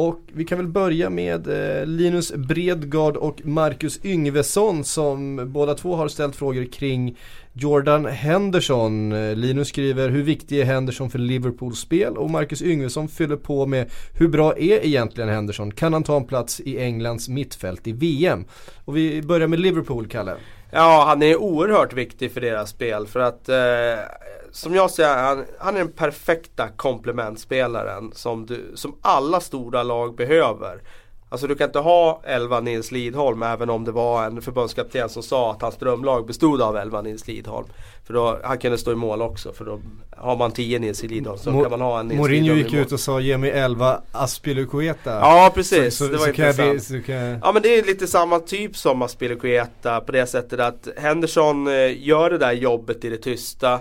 [0.00, 5.96] Och vi kan väl börja med eh, Linus Bredgard och Marcus Yngvesson som båda två
[5.96, 7.16] har ställt frågor kring
[7.52, 9.12] Jordan Henderson.
[9.12, 13.66] Eh, Linus skriver hur viktig är Henderson för Liverpools spel och Marcus Yngvesson fyller på
[13.66, 15.70] med hur bra är egentligen Henderson?
[15.70, 18.44] Kan han ta en plats i Englands mittfält i VM?
[18.84, 20.36] Och vi börjar med Liverpool, Kalle.
[20.70, 24.04] Ja, han är oerhört viktig för deras spel för att eh,
[24.52, 30.16] som jag ser han, han är den perfekta komplementspelaren som, du, som alla stora lag
[30.16, 30.82] behöver.
[31.30, 35.22] Alltså du kan inte ha 11 Nils Lidholm även om det var en förbundskapten som
[35.22, 37.66] sa att hans drömlag bestod av 11 Nils Lidholm.
[38.06, 39.80] För då, han kunde stå i mål också för då
[40.16, 42.92] har man 10 Nils Lidholm så Mo- kan man ha en Nils Mourinho gick ut
[42.92, 45.10] och sa ge mig 11 Aspilicueta.
[45.10, 46.88] Ja precis, så, så, det var så kan jag, intressant.
[46.88, 50.26] bli- så kan jag, Ja men det är lite samma typ som Aspilicueta på det
[50.26, 53.80] sättet att Henderson eh, gör det där jobbet i det tysta.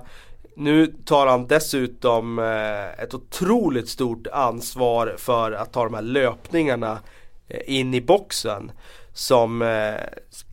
[0.56, 7.00] Nu tar han dessutom eh, ett otroligt stort ansvar för att ta de här löpningarna
[7.48, 8.72] Eh, in i boxen.
[9.14, 9.96] Som eh,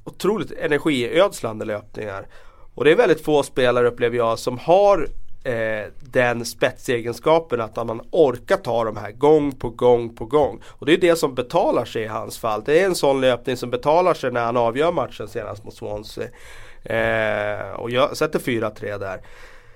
[0.05, 2.27] otroligt energiödslande löpningar.
[2.75, 5.09] Och det är väldigt få spelare upplever jag som har
[5.45, 10.63] eh, den spetsegenskapen att man orkar ta de här gång på gång på gång.
[10.67, 12.63] Och det är det som betalar sig i hans fall.
[12.65, 16.29] Det är en sån löpning som betalar sig när han avgör matchen senast mot Swansea.
[16.85, 19.21] Eh, och jag sätter 4-3 där.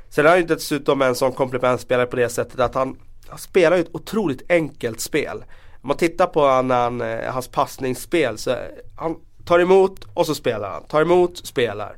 [0.08, 2.98] Sen är han ju dessutom en sån komplementspelare på det sättet att han,
[3.28, 5.44] han spelar ju ett otroligt enkelt spel.
[5.82, 8.56] Om man tittar på han, han, eh, hans passningsspel så eh,
[8.96, 10.82] han tar emot och så spelar han.
[10.82, 11.96] Tar emot, spelar.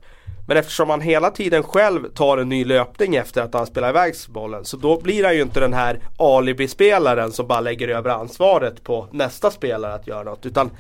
[0.49, 4.15] Men eftersom han hela tiden själv tar en ny löpning efter att han spelar iväg
[4.29, 8.85] bollen så då blir han ju inte den här alibi-spelaren som bara lägger över ansvaret
[8.85, 10.47] på nästa spelare att göra något.
[10.47, 10.71] Utan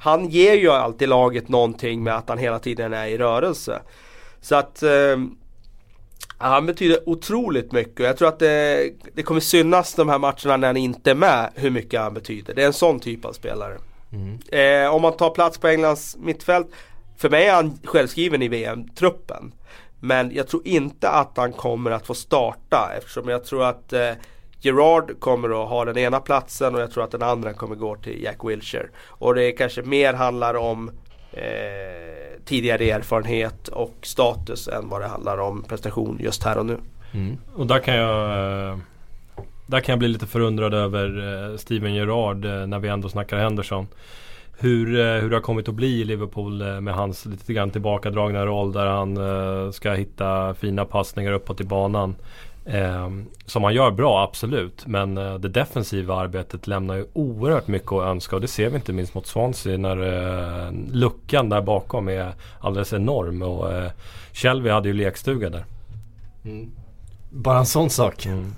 [0.00, 3.80] han ger ju alltid laget någonting med att han hela tiden är i rörelse.
[4.40, 5.16] Så att eh,
[6.38, 10.56] han betyder otroligt mycket och jag tror att det, det kommer synas de här matcherna
[10.56, 12.54] när han inte är med hur mycket han betyder.
[12.54, 13.78] Det är en sån typ av spelare.
[14.48, 16.68] Eh, om man tar plats på Englands mittfält.
[17.16, 19.52] För mig är han självskriven i VM-truppen.
[20.00, 24.10] Men jag tror inte att han kommer att få starta eftersom jag tror att eh,
[24.60, 27.96] Gerard kommer att ha den ena platsen och jag tror att den andra kommer gå
[27.96, 28.88] till Jack Wilshere.
[29.06, 30.90] Och det kanske mer handlar om
[31.36, 36.78] eh, tidigare erfarenhet och status än vad det handlar om prestation just här och nu.
[37.12, 37.38] mm.
[37.54, 38.78] Och där kan jag eh,
[39.66, 41.06] Där kan jag bli lite förundrad över
[41.50, 43.86] eh, Steven Gerrard eh, när vi ändå snackar Henderson.
[44.58, 44.86] Hur,
[45.20, 48.86] hur det har kommit att bli i Liverpool med hans lite grann tillbakadragna roll där
[48.86, 52.14] han ska hitta fina passningar uppåt i banan.
[52.66, 53.10] Eh,
[53.46, 54.86] som han gör bra, absolut.
[54.86, 58.36] Men eh, det defensiva arbetet lämnar ju oerhört mycket att önska.
[58.36, 62.92] Och det ser vi inte minst mot Swansea när eh, luckan där bakom är alldeles
[62.92, 63.42] enorm.
[63.42, 63.90] Och eh,
[64.32, 65.64] Shelby hade ju lekstuga där.
[66.44, 66.70] Mm.
[67.30, 68.26] Bara en sån sak.
[68.26, 68.54] Mm.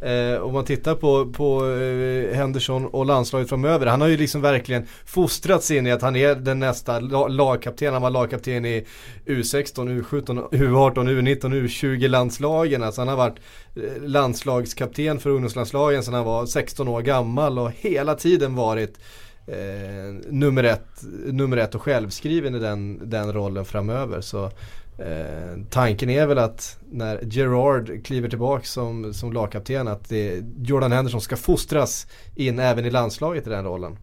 [0.00, 3.86] Eh, om man tittar på, på eh, Henderson och landslaget framöver.
[3.86, 7.92] Han har ju liksom verkligen fostrats in i att han är den nästa la- lagkapten.
[7.92, 8.86] Han var lagkapten i
[9.26, 12.82] U16, U17, U18, U19, U20 landslagen.
[12.82, 13.38] Alltså han har varit
[13.76, 18.98] eh, landslagskapten för ungdomslandslagen sedan han var 16 år gammal och hela tiden varit
[19.46, 20.88] eh, nummer, ett,
[21.26, 24.20] nummer ett och självskriven i den, den rollen framöver.
[24.20, 24.50] Så
[24.98, 30.92] Eh, tanken är väl att när Gerard kliver tillbaka som, som lagkapten att det, Jordan
[30.92, 33.98] Henderson ska fostras in även i landslaget i den rollen.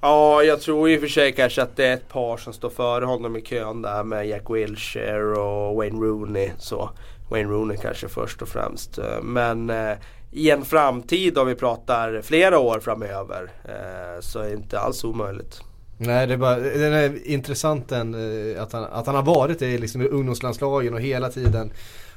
[0.00, 2.70] Ja, jag tror i och för sig kanske att det är ett par som står
[2.70, 6.50] före honom i kön där med Jack Wilshere och Wayne Rooney.
[6.58, 6.90] Så
[7.30, 8.98] Wayne Rooney kanske först och främst.
[8.98, 9.96] Eh, men eh,
[10.32, 15.04] i en framtid om vi pratar flera år framöver eh, så är det inte alls
[15.04, 15.62] omöjligt.
[15.98, 18.14] Nej det är bara, det är intressant den,
[18.58, 21.70] att, han, att han har varit det liksom i ungdomslandslagen och hela tiden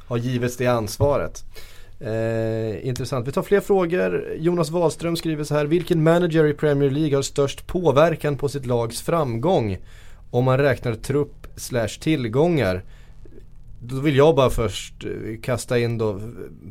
[0.08, 1.44] har givits det ansvaret.
[2.00, 3.28] Eh, intressant.
[3.28, 4.34] Vi tar fler frågor.
[4.38, 5.66] Jonas Wahlström skriver så här.
[5.66, 9.78] Vilken manager i Premier League har störst påverkan på sitt lags framgång?
[10.32, 12.84] Om man räknar trupp slash tillgångar.
[13.84, 16.20] Då vill jag bara först eh, kasta in då.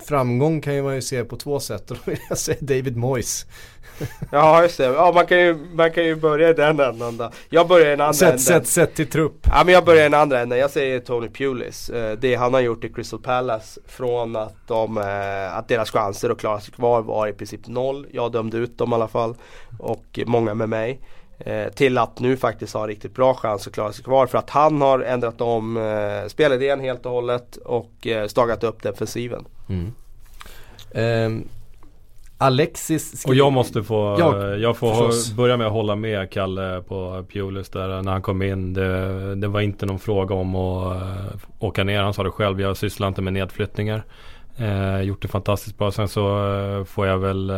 [0.06, 1.90] Framgång kan ju man ju se på två sätt.
[1.90, 3.46] Och då vill jag säga David Moyes.
[4.32, 4.84] Ja, just det.
[4.84, 7.30] Ja, man, kan ju, man kan ju börja i den änden då.
[7.48, 8.38] Jag börjar i den andra Sätt, änden.
[8.38, 9.46] sätt, sätt till trupp.
[9.50, 10.58] Ja men jag börjar i den andra änden.
[10.58, 11.90] Jag säger Tony Pulis.
[11.90, 16.30] Eh, det han har gjort i Crystal Palace från att, de, eh, att deras chanser
[16.30, 18.06] att klara sig kvar var i princip noll.
[18.12, 19.34] Jag dömde ut dem i alla fall.
[19.78, 21.00] Och många med mig.
[21.44, 24.26] Eh, till att nu faktiskt ha riktigt bra chans att klara sig kvar.
[24.26, 28.82] För att han har ändrat om eh, spelidén helt och hållet och eh, stagat upp
[28.82, 29.44] defensiven.
[30.94, 31.48] Ehm,
[32.38, 35.30] Alexis Och jag måste få, Ja, jag får förstås.
[35.30, 38.74] ha, börja med att hålla med Kalle på Pulis där när han kom in.
[38.74, 41.02] Det, det var inte någon fråga om att
[41.58, 42.02] åka ner.
[42.02, 44.04] Han sa det själv, jag sysslar inte med nedflyttningar.
[44.60, 45.92] Uh, gjort det fantastiskt bra.
[45.92, 47.52] Sen så får jag väl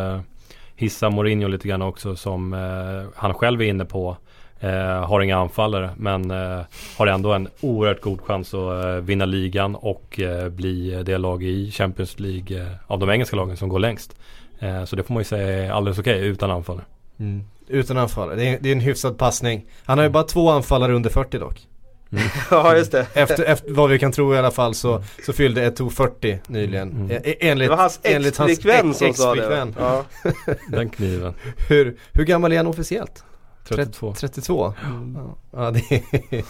[0.77, 4.16] hissa Mourinho lite grann också som eh, han själv är inne på.
[4.61, 6.61] Eh, har inga anfallare men eh,
[6.99, 11.43] har ändå en oerhört god chans att eh, vinna ligan och eh, bli det lag
[11.43, 14.16] i Champions League eh, av de engelska lagen som går längst.
[14.87, 16.85] Så det får man ju säga är alldeles okej utan anfallare.
[17.18, 17.45] Mm.
[17.68, 19.64] Utan anfallare, det är, det är en hyfsad passning.
[19.85, 21.66] Han har ju bara två anfallare under 40 dock.
[22.50, 23.06] ja just det.
[23.14, 26.90] Efter, efter vad vi kan tro i alla fall så, så fyllde Eto'o 40 nyligen.
[26.90, 27.10] Mm.
[27.10, 29.72] E- e- Enligt, Det var hans enligt hans ex-flickvän ex- som sa det.
[29.78, 30.04] Ja.
[30.68, 31.34] Den kniven.
[31.68, 33.24] Hur, hur gammal är han officiellt?
[33.68, 34.14] 32.
[34.14, 34.74] 32?
[34.82, 36.44] Ja, ja det, är,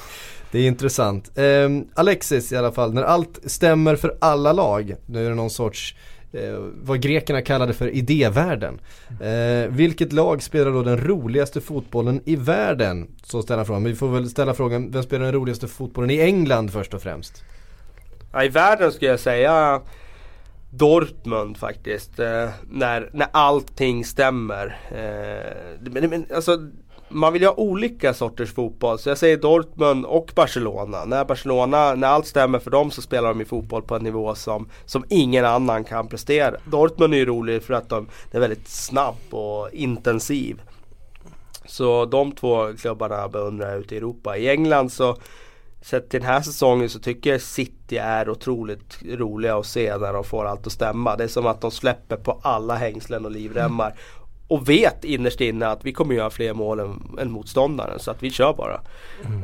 [0.50, 1.38] det är intressant.
[1.38, 5.50] Ehm, Alexis i alla fall, när allt stämmer för alla lag, nu är det någon
[5.50, 5.98] sorts eh,
[6.32, 8.80] Eh, vad grekerna kallade för idévärlden.
[9.20, 13.08] Eh, vilket lag spelar då den roligaste fotbollen i världen?
[13.24, 13.82] Så ställer frågan.
[13.82, 17.02] Men vi får väl ställa frågan, vem spelar den roligaste fotbollen i England först och
[17.02, 17.44] främst?
[18.32, 19.80] Ja, I världen skulle jag säga
[20.70, 22.18] Dortmund faktiskt.
[22.18, 24.78] Eh, när, när allting stämmer.
[24.90, 26.58] Eh, men, men, alltså,
[27.12, 28.98] man vill ju ha olika sorters fotboll.
[28.98, 31.04] Så jag säger Dortmund och Barcelona.
[31.04, 34.34] När Barcelona, när allt stämmer för dem så spelar de ju fotboll på en nivå
[34.34, 36.56] som, som ingen annan kan prestera.
[36.64, 40.62] Dortmund är ju rolig för att de är väldigt snabb och intensiv.
[41.64, 44.36] Så de två klubbarna beundrar jag ute i Europa.
[44.36, 45.16] I England så
[45.82, 50.12] Sett till den här säsongen så tycker jag City är otroligt roliga att se när
[50.12, 51.16] de får allt att stämma.
[51.16, 53.94] Det är som att de släpper på alla hängslen och livremmar.
[54.52, 58.22] Och vet innerst inne att vi kommer göra fler mål än, än motståndaren så att
[58.22, 58.80] vi kör bara.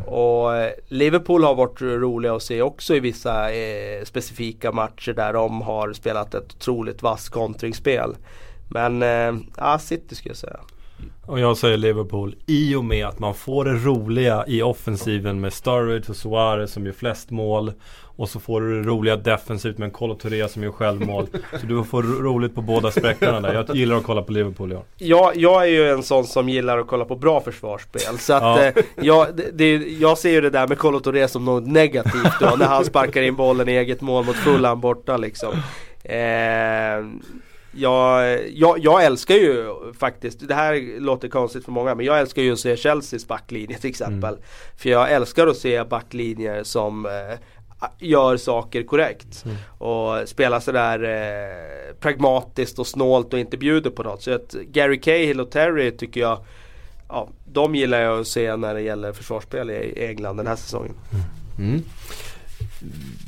[0.07, 5.33] Och eh, Liverpool har varit roliga att se också i vissa eh, specifika matcher där
[5.33, 8.17] de har spelat ett otroligt vass kontringsspel.
[8.69, 10.61] Men eh, ja, City skulle jag säga.
[11.27, 15.53] Och jag säger Liverpool i och med att man får det roliga i offensiven med
[15.53, 17.73] Sturridge och Suarez som gör flest mål.
[18.19, 21.27] Och så får du det roliga defensivt med en Kolo Touré som gör självmål.
[21.61, 23.55] Så du får roligt på båda sträckorna där.
[23.55, 24.83] Jag gillar att kolla på Liverpool ja.
[24.97, 28.19] Jag, jag är ju en sån som gillar att kolla på bra försvarsspel.
[28.19, 28.65] Så att Ja.
[28.65, 32.57] eh, jag, det, jag ser ju det där med Kolo Touré som något negativt då.
[32.59, 35.53] när han sparkar in bollen i eget mål mot Fulham borta liksom.
[36.05, 37.07] Eh,
[37.73, 39.67] jag, jag, jag älskar ju
[39.99, 43.79] faktiskt, det här låter konstigt för många, men jag älskar ju att se Chelseas backlinje
[43.79, 44.37] till exempel.
[44.77, 47.39] För jag älskar att se backlinjer som eh,
[47.99, 49.45] gör saker korrekt.
[49.79, 54.23] Och spelar sådär eh, pragmatiskt och snålt och inte bjuder på något.
[54.23, 56.39] Så att Gary Cahill och Terry tycker jag
[57.09, 60.95] Ja, de gillar jag att se när det gäller försvarsspel i England den här säsongen.
[61.59, 61.83] Mm.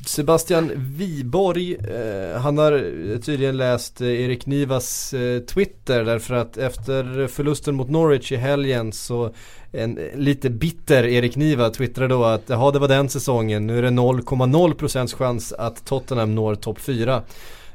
[0.07, 6.57] Sebastian Wiborg, eh, han har eh, tydligen läst eh, Erik Nivas eh, Twitter därför att
[6.57, 9.35] efter förlusten mot Norwich i helgen så
[9.73, 13.79] en eh, lite bitter Erik Niva twittrade då att ja det var den säsongen, nu
[13.79, 17.23] är det 0,0% chans att Tottenham når topp 4.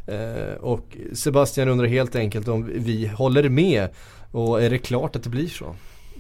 [0.07, 3.89] Eh, och Sebastian undrar helt enkelt om vi håller med
[4.31, 5.75] och är det klart att det blir så?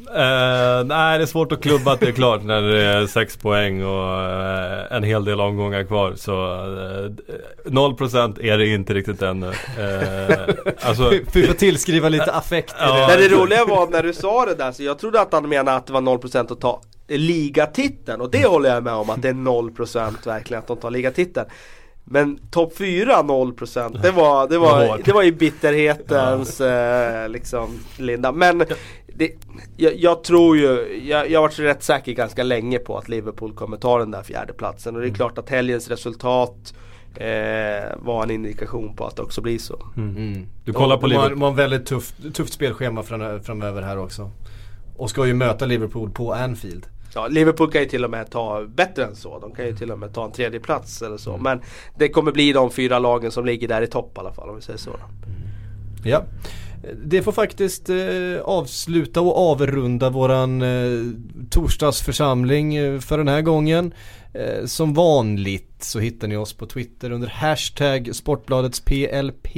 [0.07, 3.37] Eh, nej det är svårt att klubba att det är klart när det är 6
[3.37, 6.13] poäng och eh, en hel del omgångar kvar.
[6.15, 6.31] Så
[7.65, 9.51] eh, 0% är det inte riktigt ännu.
[10.81, 13.07] Alltså, Vi får tillskriva lite affekt i Ja, det.
[13.07, 15.77] Men det roliga var när du sa det där, så jag trodde att han menade
[15.77, 19.29] att det var 0% att ta ligatiteln och det håller jag med om att det
[19.29, 21.45] är 0% verkligen att de tar ligatiteln.
[22.07, 28.31] Men topp 4 0% det var, det var, det var i bitterhetens eh, liksom linda.
[28.31, 28.65] Men
[29.17, 29.31] det,
[29.77, 33.53] jag, jag tror ju, jag, jag har varit rätt säker ganska länge på att Liverpool
[33.53, 36.73] kommer ta den där fjärde platsen och det är klart att helgens resultat
[37.15, 39.85] eh, var en indikation på att det också blir så.
[39.97, 40.45] Mm.
[40.63, 41.39] Du kollar på de har, Liverpool.
[41.39, 44.31] de har en väldigt tufft, tufft spelschema fram, framöver här också.
[44.97, 46.85] Och ska ju möta Liverpool på Anfield.
[47.13, 49.39] Ja, Liverpool kan ju till och med ta bättre än så.
[49.39, 51.37] De kan ju till och med ta en tredje plats eller så.
[51.37, 51.61] Men
[51.97, 54.55] det kommer bli de fyra lagen som ligger där i topp i alla fall om
[54.55, 54.91] vi säger så.
[56.03, 56.23] Ja.
[56.93, 61.11] Det får faktiskt eh, avsluta och avrunda våran eh,
[61.49, 63.93] torsdagsförsamling eh, för den här gången.
[64.33, 69.55] Eh, som vanligt så hittar ni oss på Twitter under hashtag Sportbladets PLP.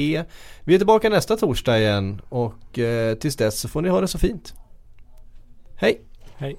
[0.64, 4.08] Vi är tillbaka nästa torsdag igen och eh, tills dess så får ni ha det
[4.08, 4.54] så fint.
[5.76, 6.02] Hej!
[6.38, 6.58] Hej.